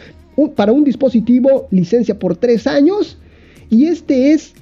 para 0.56 0.72
un 0.72 0.84
dispositivo 0.84 1.68
licencia 1.72 2.18
por 2.18 2.36
3 2.36 2.68
años. 2.68 3.18
Y 3.72 3.86
este 3.86 4.34
es 4.34 4.54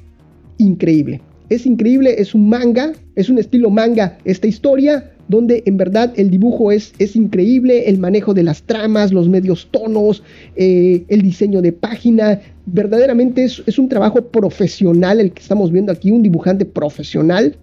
increíble. 0.58 1.20
Es 1.50 1.66
increíble, 1.66 2.16
es 2.18 2.34
un 2.34 2.48
manga, 2.48 2.94
es 3.16 3.30
un 3.30 3.40
estilo 3.40 3.70
manga 3.70 4.18
esta 4.24 4.48
historia 4.48 5.13
donde 5.28 5.64
en 5.66 5.78
verdad 5.78 6.14
el 6.16 6.30
dibujo 6.30 6.72
es, 6.72 6.94
es 7.00 7.16
increíble, 7.16 7.90
el 7.90 7.98
manejo 7.98 8.34
de 8.34 8.44
las 8.44 8.64
tramas, 8.64 9.14
los 9.14 9.30
medios 9.30 9.68
tonos, 9.72 10.24
eh, 10.56 11.06
el 11.08 11.22
diseño 11.22 11.62
de 11.62 11.72
página, 11.72 12.42
verdaderamente 12.66 13.44
es, 13.44 13.80
un 13.80 13.90
trabajo 13.90 14.22
profesional 14.22 15.20
el 15.20 15.32
que 15.32 15.42
estamos 15.42 15.72
viendo 15.72 15.92
aquí, 15.92 16.12
un 16.12 16.24
dibujante 16.24 16.66
profesional 16.66 17.58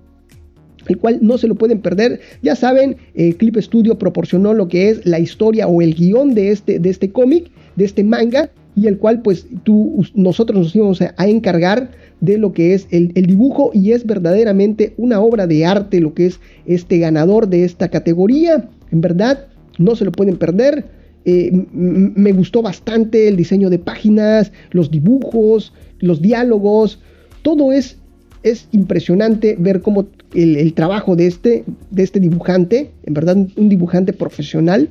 el 0.89 0.97
cual 0.97 1.19
no 1.21 1.39
se 1.39 1.47
lo 1.47 1.55
pueden 1.55 1.81
perder. 1.81 2.21
Ya 2.43 2.57
saben, 2.57 2.97
eh, 3.15 3.35
Clip 3.35 3.57
Studio 3.59 3.99
proporcionó 3.99 4.55
lo 4.55 4.67
que 4.67 4.89
es 4.89 5.07
la 5.07 5.21
historia 5.21 5.69
o 5.69 5.83
el 5.83 5.95
guion 5.95 6.35
de 6.35 6.51
este, 6.51 6.81
de 6.81 6.89
este 6.89 7.13
cómic, 7.13 7.51
de 7.77 7.85
este 7.85 8.03
manga, 8.03 8.51
y 8.81 8.87
el 8.87 8.97
cual 8.97 9.21
pues 9.21 9.47
tú, 9.63 10.03
nosotros 10.15 10.59
nos 10.59 10.75
íbamos 10.75 11.03
a 11.03 11.29
encargar 11.29 11.91
de 12.23 12.39
lo 12.39 12.55
que 12.55 12.73
es 12.73 12.87
el, 12.91 13.13
dibujo 13.13 13.73
y 13.75 13.93
es 13.93 14.07
verdaderamente 14.07 14.95
una 14.97 15.21
obra 15.21 15.47
de 15.47 15.67
arte 15.67 16.01
lo 16.01 16.15
que 16.15 16.25
es 16.25 16.41
este 16.65 16.97
ganador 16.99 17.49
de 17.49 17.65
esta 17.65 17.91
categoría. 17.91 18.71
En 18.91 19.03
verdad, 19.03 19.49
no 19.77 19.97
se 19.97 20.07
lo 20.07 20.13
pueden 20.13 20.39
perder. 20.39 20.87
Eh, 21.27 21.51
me 21.73 22.33
gustó 22.33 22.63
bastante 22.63 23.29
el 23.29 23.37
diseño 23.37 23.69
de 23.69 23.79
páginas, 23.79 24.51
los 24.71 24.91
dibujos, 24.91 25.75
los 25.99 26.23
diálogos. 26.23 27.01
Todo 27.43 27.73
es, 27.73 27.99
es 28.43 28.67
impresionante 28.73 29.57
ver 29.59 29.83
cómo 29.83 30.07
el, 30.33 30.57
el 30.57 30.73
trabajo 30.73 31.17
de 31.17 31.27
este, 31.27 31.65
de 31.91 32.03
este 32.03 32.19
dibujante, 32.19 32.93
en 33.05 33.13
verdad 33.13 33.37
un 33.37 33.69
dibujante 33.69 34.15
profesional, 34.15 34.89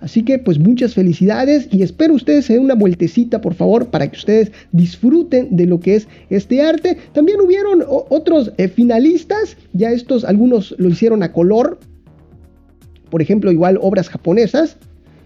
Así 0.00 0.22
que 0.22 0.38
pues 0.38 0.58
muchas 0.58 0.94
felicidades 0.94 1.68
y 1.70 1.82
espero 1.82 2.14
ustedes 2.14 2.46
se 2.46 2.54
den 2.54 2.62
una 2.64 2.74
vueltecita 2.74 3.40
por 3.40 3.54
favor 3.54 3.88
para 3.88 4.10
que 4.10 4.16
ustedes 4.16 4.52
disfruten 4.72 5.54
de 5.56 5.66
lo 5.66 5.78
que 5.80 5.96
es 5.96 6.08
este 6.30 6.62
arte. 6.62 6.96
También 7.12 7.40
hubieron 7.40 7.84
otros 7.86 8.52
eh, 8.56 8.68
finalistas, 8.68 9.56
ya 9.72 9.90
estos 9.90 10.24
algunos 10.24 10.74
lo 10.78 10.88
hicieron 10.88 11.22
a 11.22 11.32
color. 11.32 11.78
Por 13.10 13.20
ejemplo, 13.20 13.52
igual 13.52 13.78
obras 13.82 14.08
japonesas 14.08 14.78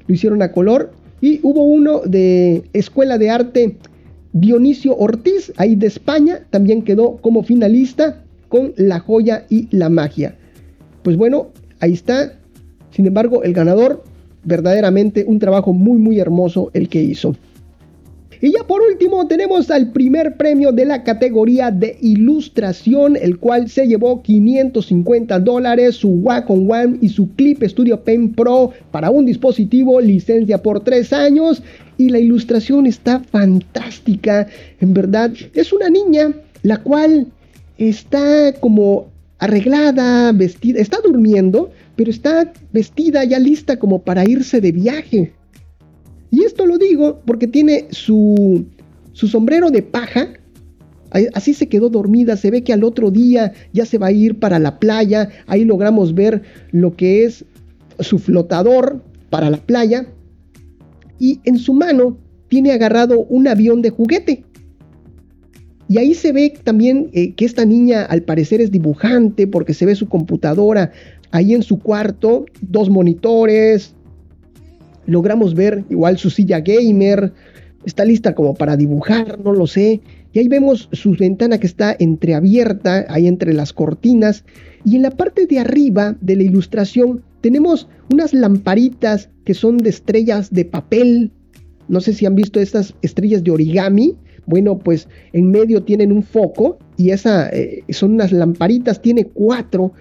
lo 0.07 0.15
hicieron 0.15 0.43
a 0.43 0.51
color. 0.51 0.93
Y 1.21 1.41
hubo 1.43 1.65
uno 1.65 2.01
de 2.01 2.65
Escuela 2.73 3.17
de 3.17 3.31
Arte 3.31 3.77
Dionisio 4.35 4.97
Ortiz, 4.97 5.53
ahí 5.57 5.77
de 5.77 5.87
España, 5.87 6.41
también 6.51 6.83
quedó 6.83 7.19
como 7.19 7.45
finalista 7.45 8.25
con 8.49 8.73
La 8.77 8.99
joya 8.99 9.47
y 9.49 9.69
la 9.71 9.89
magia. 9.89 10.37
Pues 11.05 11.17
bueno, 11.17 11.51
ahí 11.79 11.93
está. 11.93 12.33
Sin 12.91 13.07
embargo, 13.07 13.45
el 13.45 13.53
ganador 13.53 14.03
verdaderamente 14.45 15.25
un 15.27 15.39
trabajo 15.39 15.73
muy 15.73 15.99
muy 15.99 16.19
hermoso 16.19 16.71
el 16.75 16.89
que 16.89 17.03
hizo. 17.03 17.35
Y 18.41 18.53
ya 18.53 18.65
por 18.67 18.83
último 18.83 19.27
tenemos 19.27 19.71
al 19.71 19.93
primer 19.93 20.37
premio 20.37 20.71
de 20.71 20.85
la 20.85 21.03
categoría 21.03 21.71
de 21.71 21.97
ilustración, 22.03 23.17
el 23.17 23.39
cual 23.39 23.71
se 23.71 23.87
llevó 23.87 24.21
550 24.21 25.39
dólares, 25.41 25.95
su 25.95 26.11
Wacom 26.11 26.71
One 26.71 26.99
y 27.01 27.09
su 27.09 27.31
Clip 27.37 27.63
Studio 27.63 28.03
Pen 28.05 28.35
Pro 28.35 28.73
para 28.91 29.11
un 29.11 29.25
dispositivo, 29.25 29.99
licencia 29.99 30.63
por 30.63 30.81
3 30.81 31.11
años. 31.15 31.63
Y 31.97 32.11
la 32.11 32.19
ilustración 32.19 32.85
está 32.87 33.21
fantástica, 33.21 34.47
en 34.79 34.93
verdad. 34.93 35.33
Es 35.55 35.73
una 35.73 35.89
niña 35.89 36.35
la 36.63 36.83
cual 36.83 37.29
está 37.79 38.53
como 38.61 39.07
arreglada, 39.39 40.33
vestida, 40.33 40.81
está 40.81 40.99
durmiendo, 41.03 41.71
pero 41.97 42.11
está 42.11 42.53
vestida 42.73 43.25
ya 43.25 43.39
lista 43.39 43.79
como 43.79 44.03
para 44.03 44.29
irse 44.29 44.61
de 44.61 44.73
viaje. 44.73 45.33
Y 46.31 46.45
esto 46.45 46.67
lo 46.67 46.79
digo 46.79 47.21
porque 47.25 47.47
tiene 47.47 47.87
su, 47.91 48.67
su 49.13 49.29
sombrero 49.29 49.71
de 49.71 49.83
paja. 49.83 50.29
Así 51.33 51.55
se 51.55 51.69
quedó 51.69 51.91
dormida, 51.91 52.37
se 52.37 52.51
ve 52.51 52.65
que 52.65 52.73
al 52.73 52.83
otro 52.83 53.13
día 53.13 53.53
ya 53.73 53.87
se 53.87 53.99
va 53.99 54.09
a 54.09 54.13
ir 54.13 54.41
para 54.41 54.59
la 54.59 54.81
playa. 54.81 55.29
Ahí 55.47 55.65
logramos 55.65 56.15
ver 56.15 56.43
lo 56.73 56.97
que 56.97 57.25
es 57.25 57.45
su 58.01 58.19
flotador 58.19 59.01
para 59.31 59.49
la 59.49 59.59
playa. 59.59 60.07
Y 61.21 61.41
en 61.45 61.59
su 61.59 61.73
mano 61.73 62.19
tiene 62.49 62.73
agarrado 62.73 63.21
un 63.21 63.47
avión 63.47 63.81
de 63.81 63.91
juguete. 63.91 64.45
Y 65.89 65.99
ahí 65.99 66.15
se 66.15 66.33
ve 66.33 66.55
también 66.63 67.11
eh, 67.13 67.35
que 67.35 67.45
esta 67.45 67.65
niña 67.65 68.05
al 68.05 68.23
parecer 68.23 68.61
es 68.61 68.71
dibujante 68.71 69.47
porque 69.47 69.75
se 69.75 69.87
ve 69.87 69.95
su 69.95 70.09
computadora 70.09 70.93
ahí 71.31 71.53
en 71.53 71.65
su 71.65 71.81
cuarto, 71.81 72.47
dos 72.63 72.89
monitores, 72.89 73.95
logramos 75.07 75.55
ver 75.55 75.85
igual 75.91 76.17
su 76.17 76.31
silla 76.31 76.61
gamer, 76.61 77.33
está 77.85 78.05
lista 78.05 78.35
como 78.35 78.55
para 78.55 78.77
dibujar, 78.77 79.41
no 79.41 79.53
lo 79.53 79.67
sé. 79.67 80.01
Y 80.33 80.39
ahí 80.39 80.49
vemos 80.49 80.89
su 80.93 81.13
ventana 81.13 81.59
que 81.59 81.67
está 81.67 81.95
entreabierta, 81.99 83.05
ahí 83.09 83.27
entre 83.27 83.53
las 83.53 83.73
cortinas. 83.73 84.45
Y 84.85 84.97
en 84.97 85.03
la 85.03 85.11
parte 85.11 85.47
de 85.47 85.59
arriba 85.59 86.17
de 86.21 86.37
la 86.37 86.43
ilustración 86.45 87.23
tenemos 87.41 87.89
unas 88.13 88.33
lamparitas 88.33 89.29
que 89.45 89.55
son 89.55 89.79
de 89.79 89.91
estrellas 89.91 90.53
de 90.53 90.65
papel. 90.65 91.31
No 91.89 92.01
sé 92.01 92.13
si 92.13 92.27
han 92.27 92.35
visto 92.35 92.61
estas 92.61 92.95
estrellas 93.03 93.45
de 93.45 93.51
origami. 93.51 94.17
Bueno, 94.47 94.79
pues 94.79 95.09
en 95.33 95.51
medio 95.51 95.83
tienen 95.83 96.13
un 96.13 96.23
foco 96.23 96.79
y 96.97 97.11
esa 97.11 97.49
eh, 97.51 97.83
son 97.91 98.15
unas 98.15 98.33
lamparitas, 98.33 99.01
tiene 99.01 99.25
cuatro 99.25 99.93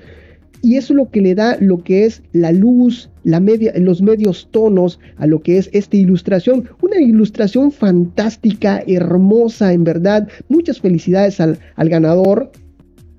y 0.63 0.77
eso 0.77 0.93
es 0.93 0.97
lo 0.97 1.11
que 1.11 1.19
le 1.19 1.35
da 1.35 1.57
lo 1.59 1.83
que 1.83 2.05
es 2.05 2.23
la 2.31 2.53
luz, 2.53 3.09
la 3.25 3.41
media, 3.41 3.73
los 3.75 4.01
medios 4.01 4.47
tonos 4.49 4.97
a 5.17 5.27
lo 5.27 5.41
que 5.41 5.57
es 5.57 5.69
esta 5.73 5.97
ilustración. 5.97 6.69
Una 6.81 7.01
ilustración 7.01 7.69
fantástica, 7.69 8.81
hermosa, 8.87 9.73
en 9.73 9.83
verdad. 9.83 10.29
Muchas 10.47 10.79
felicidades 10.79 11.41
al, 11.41 11.59
al 11.75 11.89
ganador. 11.89 12.49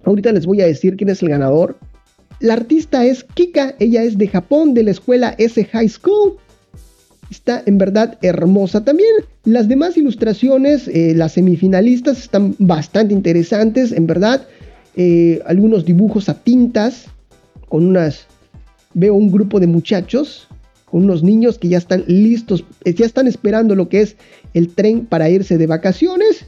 Ahorita 0.04 0.32
les 0.32 0.46
voy 0.46 0.62
a 0.62 0.66
decir 0.66 0.96
quién 0.96 1.10
es 1.10 1.22
el 1.22 1.28
ganador. 1.28 1.76
La 2.40 2.54
artista 2.54 3.04
es 3.04 3.24
Kika, 3.24 3.74
ella 3.78 4.04
es 4.04 4.16
de 4.16 4.28
Japón, 4.28 4.72
de 4.72 4.84
la 4.84 4.92
escuela 4.92 5.34
S 5.36 5.62
High 5.62 5.90
School. 5.90 6.36
Está 7.30 7.62
en 7.66 7.78
verdad 7.78 8.18
hermosa 8.22 8.84
también. 8.84 9.10
Las 9.44 9.68
demás 9.68 9.96
ilustraciones, 9.96 10.88
eh, 10.88 11.14
las 11.14 11.32
semifinalistas, 11.32 12.18
están 12.18 12.54
bastante 12.58 13.14
interesantes, 13.14 13.92
en 13.92 14.06
verdad. 14.06 14.46
Eh, 14.96 15.40
algunos 15.46 15.84
dibujos 15.84 16.28
a 16.28 16.34
tintas, 16.34 17.06
con 17.68 17.86
unas, 17.86 18.26
veo 18.92 19.14
un 19.14 19.30
grupo 19.30 19.58
de 19.58 19.66
muchachos, 19.66 20.46
con 20.84 21.04
unos 21.04 21.22
niños 21.22 21.58
que 21.58 21.68
ya 21.68 21.78
están 21.78 22.04
listos, 22.06 22.64
eh, 22.84 22.94
ya 22.94 23.06
están 23.06 23.26
esperando 23.26 23.74
lo 23.74 23.88
que 23.88 24.02
es 24.02 24.16
el 24.52 24.68
tren 24.68 25.06
para 25.06 25.28
irse 25.28 25.58
de 25.58 25.66
vacaciones. 25.66 26.46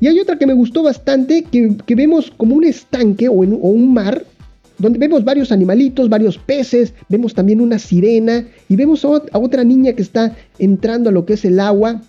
Y 0.00 0.08
hay 0.08 0.18
otra 0.18 0.38
que 0.38 0.46
me 0.46 0.54
gustó 0.54 0.82
bastante, 0.82 1.44
que, 1.44 1.94
vemos 1.94 2.32
como 2.36 2.56
un 2.56 2.64
estanque 2.64 3.28
o, 3.28 3.32
un 3.34 3.92
mar, 3.92 4.24
donde 4.78 4.98
vemos 4.98 5.24
varios 5.24 5.52
animalitos, 5.52 6.08
varios 6.08 6.38
peces, 6.38 6.94
vemos 7.08 7.34
también 7.34 7.60
una 7.60 7.78
sirena 7.78 8.46
y 8.68 8.76
vemos 8.76 9.04
a 9.04 9.38
otra 9.38 9.64
niña 9.64 9.92
que 9.92 10.02
está 10.02 10.36
entrando 10.58 11.10
a 11.10 11.12
lo 11.12 11.24
que 11.24 11.34
es 11.34 11.44
el 11.44 11.60
agua. 11.60 12.02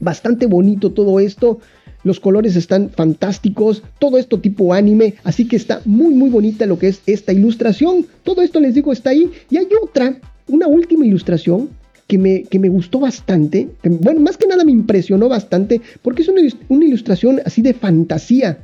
Bastante 0.00 0.46
bonito 0.46 0.92
todo 0.92 1.20
esto. 1.20 1.58
Los 2.04 2.20
colores 2.20 2.54
están 2.54 2.90
fantásticos, 2.90 3.82
todo 3.98 4.18
esto 4.18 4.38
tipo 4.38 4.72
anime, 4.72 5.14
así 5.24 5.48
que 5.48 5.56
está 5.56 5.80
muy 5.84 6.14
muy 6.14 6.30
bonita 6.30 6.64
lo 6.66 6.78
que 6.78 6.88
es 6.88 7.00
esta 7.06 7.32
ilustración. 7.32 8.06
Todo 8.22 8.42
esto 8.42 8.60
les 8.60 8.74
digo 8.74 8.92
está 8.92 9.10
ahí. 9.10 9.30
Y 9.50 9.56
hay 9.56 9.66
otra, 9.82 10.16
una 10.46 10.68
última 10.68 11.04
ilustración 11.04 11.70
que 12.06 12.18
me, 12.18 12.44
que 12.44 12.58
me 12.58 12.68
gustó 12.68 13.00
bastante. 13.00 13.68
bueno, 13.82 14.20
más 14.20 14.36
que 14.36 14.46
nada 14.46 14.64
me 14.64 14.72
impresionó 14.72 15.28
bastante 15.28 15.80
porque 16.02 16.22
es 16.22 16.28
una, 16.28 16.42
una 16.68 16.84
ilustración 16.84 17.40
así 17.44 17.62
de 17.62 17.74
fantasía. 17.74 18.58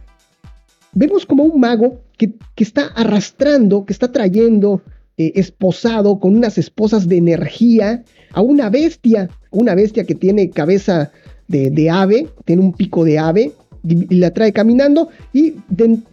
Vemos 0.95 1.25
como 1.25 1.45
un 1.45 1.61
mago 1.61 2.01
que, 2.19 2.33
está 2.57 2.87
arrastrando, 2.95 3.85
que 3.85 3.93
está 3.93 4.13
trayendo 4.13 4.83
eh, 5.17 5.33
esposado 5.37 6.21
con 6.21 6.37
unas 6.37 6.59
esposas 6.59 7.09
de 7.09 7.17
energía 7.17 8.05
a 8.33 8.43
una 8.43 8.71
bestia, 8.71 9.31
una 9.51 9.75
bestia 9.75 10.05
que 10.05 10.15
tiene 10.15 10.51
cabeza 10.51 11.11
de, 11.49 11.91
ave, 11.91 12.29
tiene 12.45 12.63
un 12.63 12.73
pico 12.73 13.05
de 13.05 13.19
ave, 13.19 13.53
y, 13.87 14.15
la 14.15 14.33
trae 14.33 14.53
caminando 14.53 15.09
y, 15.33 15.55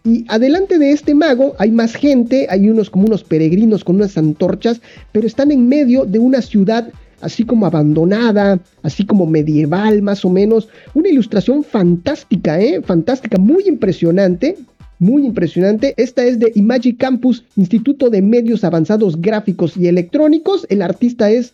y, 0.03 0.25
adelante 0.27 0.79
de 0.79 0.91
este 0.91 1.13
mago 1.13 1.53
hay 1.59 1.71
más 1.71 1.93
gente, 1.95 2.47
hay 2.49 2.67
unos 2.69 2.89
como 2.89 3.05
unos 3.05 3.23
peregrinos 3.23 3.83
con 3.83 3.97
unas 3.97 4.17
antorchas, 4.17 4.81
pero 5.11 5.27
están 5.27 5.51
en 5.51 5.69
medio 5.69 6.05
de 6.05 6.19
una 6.19 6.41
ciudad 6.41 6.91
así 7.21 7.43
como 7.43 7.65
abandonada, 7.65 8.59
así 8.83 9.05
como 9.05 9.25
medieval 9.25 10.01
más 10.01 10.23
o 10.25 10.29
menos, 10.29 10.69
una 10.93 11.09
ilustración 11.09 11.63
fantástica, 11.63 12.59
¿eh? 12.59 12.81
fantástica, 12.81 13.37
muy 13.37 13.63
impresionante, 13.67 14.57
muy 14.99 15.25
impresionante. 15.25 15.93
Esta 15.97 16.23
es 16.25 16.39
de 16.39 16.51
Imagic 16.55 16.97
Campus, 16.97 17.43
Instituto 17.55 18.09
de 18.09 18.21
Medios 18.21 18.63
Avanzados 18.63 19.19
Gráficos 19.19 19.75
y 19.77 19.87
Electrónicos. 19.87 20.65
El 20.69 20.81
artista 20.81 21.29
es 21.31 21.53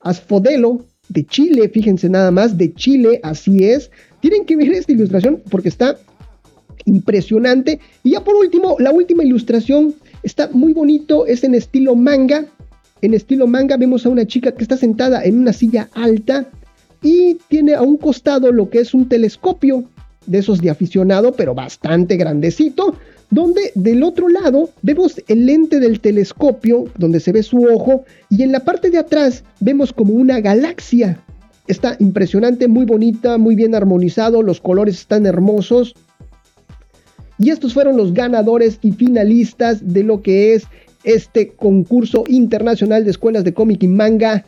Asfodelo 0.00 0.84
de 1.08 1.26
Chile, 1.26 1.68
fíjense 1.68 2.08
nada 2.08 2.30
más, 2.30 2.56
de 2.56 2.72
Chile, 2.74 3.20
así 3.22 3.64
es. 3.64 3.90
Tienen 4.20 4.44
que 4.44 4.56
ver 4.56 4.72
esta 4.72 4.92
ilustración 4.92 5.42
porque 5.50 5.68
está 5.68 5.98
impresionante. 6.84 7.80
Y 8.02 8.12
ya 8.12 8.24
por 8.24 8.36
último, 8.36 8.76
la 8.78 8.92
última 8.92 9.24
ilustración 9.24 9.94
está 10.22 10.48
muy 10.52 10.72
bonito, 10.72 11.26
es 11.26 11.44
en 11.44 11.54
estilo 11.54 11.94
manga. 11.94 12.46
En 13.02 13.14
estilo 13.14 13.48
manga 13.48 13.76
vemos 13.76 14.06
a 14.06 14.10
una 14.10 14.24
chica 14.24 14.52
que 14.52 14.62
está 14.62 14.76
sentada 14.76 15.24
en 15.24 15.40
una 15.40 15.52
silla 15.52 15.88
alta 15.92 16.46
y 17.02 17.34
tiene 17.48 17.74
a 17.74 17.82
un 17.82 17.96
costado 17.96 18.52
lo 18.52 18.70
que 18.70 18.78
es 18.78 18.94
un 18.94 19.08
telescopio 19.08 19.82
de 20.26 20.38
esos 20.38 20.60
de 20.60 20.70
aficionado, 20.70 21.32
pero 21.32 21.52
bastante 21.52 22.16
grandecito, 22.16 22.94
donde 23.28 23.72
del 23.74 24.04
otro 24.04 24.28
lado 24.28 24.70
vemos 24.82 25.20
el 25.26 25.46
lente 25.46 25.80
del 25.80 25.98
telescopio, 25.98 26.84
donde 26.96 27.18
se 27.18 27.32
ve 27.32 27.42
su 27.42 27.64
ojo, 27.64 28.04
y 28.30 28.44
en 28.44 28.52
la 28.52 28.60
parte 28.60 28.88
de 28.88 28.98
atrás 28.98 29.42
vemos 29.58 29.92
como 29.92 30.14
una 30.14 30.38
galaxia. 30.40 31.18
Está 31.66 31.96
impresionante, 31.98 32.68
muy 32.68 32.84
bonita, 32.84 33.36
muy 33.36 33.56
bien 33.56 33.74
armonizado, 33.74 34.42
los 34.42 34.60
colores 34.60 35.00
están 35.00 35.26
hermosos. 35.26 35.96
Y 37.36 37.50
estos 37.50 37.74
fueron 37.74 37.96
los 37.96 38.14
ganadores 38.14 38.78
y 38.80 38.92
finalistas 38.92 39.92
de 39.92 40.04
lo 40.04 40.22
que 40.22 40.54
es 40.54 40.68
este 41.04 41.50
concurso 41.50 42.24
internacional 42.28 43.04
de 43.04 43.10
escuelas 43.10 43.44
de 43.44 43.54
cómic 43.54 43.82
y 43.82 43.88
manga 43.88 44.44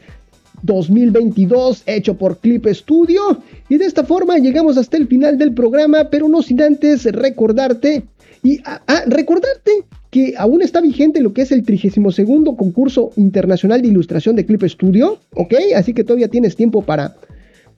2022 0.63 1.83
hecho 1.87 2.17
por 2.17 2.39
Clip 2.39 2.67
Studio. 2.67 3.43
Y 3.69 3.79
de 3.79 3.87
esta 3.87 4.05
forma 4.05 4.39
llegamos 4.39 4.77
hasta 4.77 4.97
el 4.97 5.07
final 5.07 5.39
del 5.39 5.53
programa, 5.53 6.09
pero 6.11 6.29
no 6.29 6.43
sin 6.43 6.63
antes 6.63 7.05
recordarte 7.05 8.05
y 8.43 8.61
ah, 8.65 8.83
ah, 8.87 9.03
recordarte 9.07 9.85
que 10.11 10.35
aún 10.39 10.63
está 10.63 10.81
vigente 10.81 11.21
lo 11.21 11.33
que 11.33 11.43
es 11.43 11.51
el 11.51 11.65
32 11.65 12.21
concurso 12.57 13.11
internacional 13.17 13.83
de 13.83 13.89
ilustración 13.89 14.37
de 14.37 14.47
Clip 14.47 14.63
Studio, 14.63 15.19
¿ok? 15.35 15.55
Así 15.75 15.93
que 15.93 16.05
todavía 16.05 16.29
tienes 16.29 16.55
tiempo 16.55 16.83
para, 16.83 17.17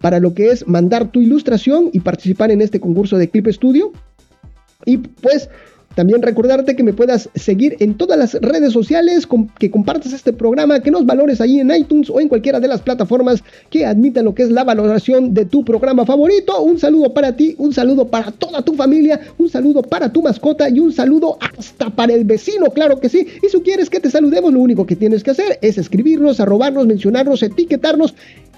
para 0.01 0.21
lo 0.21 0.35
que 0.35 0.51
es 0.51 0.67
mandar 0.67 1.11
tu 1.11 1.23
ilustración 1.23 1.89
y 1.93 2.01
participar 2.01 2.51
en 2.51 2.61
este 2.61 2.79
concurso 2.79 3.17
de 3.17 3.31
Clip 3.31 3.47
Studio. 3.49 3.93
Y 4.85 4.99
pues 4.99 5.49
también 5.97 6.21
recordarte 6.21 6.77
que 6.77 6.83
me 6.83 6.93
puedas 6.93 7.31
seguir 7.35 7.79
en 7.81 7.95
todas 7.95 8.19
las 8.19 8.35
redes 8.35 8.75
sociales, 8.75 9.27
que 9.59 9.71
compartas 9.71 10.13
este 10.13 10.35
programa, 10.35 10.81
que 10.81 10.91
nos 10.91 11.07
valores 11.07 11.41
ahí 11.41 11.59
en 11.59 11.75
iTunes 11.75 12.11
o 12.11 12.21
en 12.21 12.29
cualquiera 12.29 12.61
de 12.61 12.69
las 12.69 12.83
plataformas 12.83 13.43
que 13.71 13.87
admitan 13.87 14.27
lo 14.27 14.35
que 14.35 14.43
es 14.43 14.51
la 14.51 14.63
valoración 14.63 15.33
de 15.33 15.47
tu 15.47 15.65
programa 15.65 16.05
favorito. 16.05 16.61
Un 16.61 16.79
saludo 16.79 17.15
para 17.15 17.35
ti, 17.35 17.55
un 17.57 17.73
saludo 17.73 18.09
para 18.09 18.31
toda 18.31 18.61
tu 18.61 18.75
familia, 18.75 19.19
un 19.39 19.49
saludo 19.49 19.81
para 19.81 20.13
tu 20.13 20.21
mascota 20.21 20.69
y 20.69 20.81
un 20.81 20.93
saludo 20.93 21.39
hasta 21.41 21.89
para 21.89 22.13
el 22.13 22.25
vecino, 22.25 22.67
claro 22.67 23.01
que 23.01 23.09
sí. 23.09 23.27
Y 23.43 23.49
si 23.49 23.59
quieres 23.63 23.89
que 23.89 23.99
te 23.99 24.11
saludemos, 24.11 24.53
lo 24.53 24.61
único 24.61 24.85
que 24.85 24.97
tienes 24.97 25.25
que 25.25 25.31
hacer 25.31 25.59
es 25.63 25.79
escribirnos, 25.79 26.41
arrobarnos, 26.41 26.87
mencionarnos, 26.87 27.43
etiquetarnos 27.43 28.15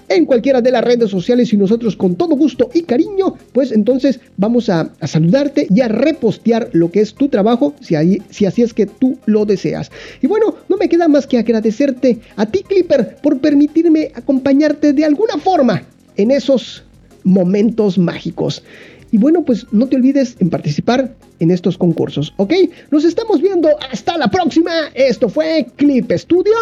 en 0.09 0.25
cualquiera 0.25 0.61
de 0.61 0.71
las 0.71 0.83
redes 0.83 1.09
sociales 1.09 1.53
y 1.53 1.57
nosotros 1.57 1.95
con 1.95 2.15
todo 2.15 2.35
gusto 2.35 2.69
y 2.73 2.81
cariño, 2.83 3.35
pues 3.53 3.71
entonces 3.71 4.19
vamos 4.37 4.69
a, 4.69 4.91
saludarte 5.03 5.67
y 5.69 5.81
a 5.81 5.87
repostear 5.87 6.69
lo 6.73 6.91
que 6.91 7.01
es 7.01 7.13
tu 7.13 7.29
trabajo, 7.29 7.75
si, 7.79 7.95
si 8.29 8.45
así 8.45 8.61
es 8.61 8.73
que 8.73 8.85
tú 8.85 9.17
lo 9.25 9.45
deseas. 9.45 9.91
Y 10.21 10.27
bueno, 10.27 10.55
no 10.67 10.77
me 10.77 10.89
queda 10.89 11.07
más 11.07 11.27
que 11.27 11.37
agradecerte 11.37 12.19
a 12.35 12.45
ti, 12.45 12.63
Clipper, 12.63 13.17
por 13.21 13.39
permitirme 13.39 14.11
acompañarte 14.15 14.93
de 14.93 15.05
alguna 15.05 15.37
forma 15.37 15.83
en 16.17 16.31
esos 16.31 16.83
momentos 17.23 17.97
mágicos. 17.97 18.63
Y 19.11 19.17
bueno, 19.17 19.43
pues 19.43 19.65
no 19.71 19.87
te 19.87 19.95
olvides 19.95 20.35
en 20.39 20.49
participar 20.49 21.15
en 21.39 21.51
estos 21.51 21.77
concursos, 21.77 22.33
¿ok? 22.37 22.53
Nos 22.91 23.05
estamos 23.05 23.41
viendo 23.41 23.69
hasta 23.91 24.17
la 24.17 24.29
próxima. 24.29 24.71
Esto 24.93 25.29
fue 25.29 25.67
Clip 25.75 26.11
Studio 26.11 26.53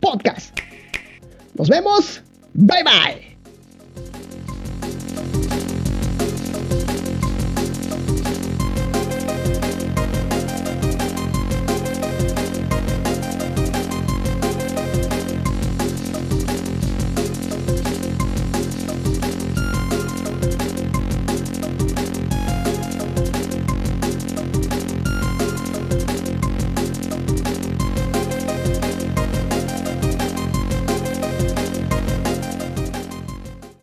Podcast. 0.00 0.58
Nos 1.54 1.68
vemos. 1.68 2.22
Bye 2.54 2.82
bye. 2.82 3.28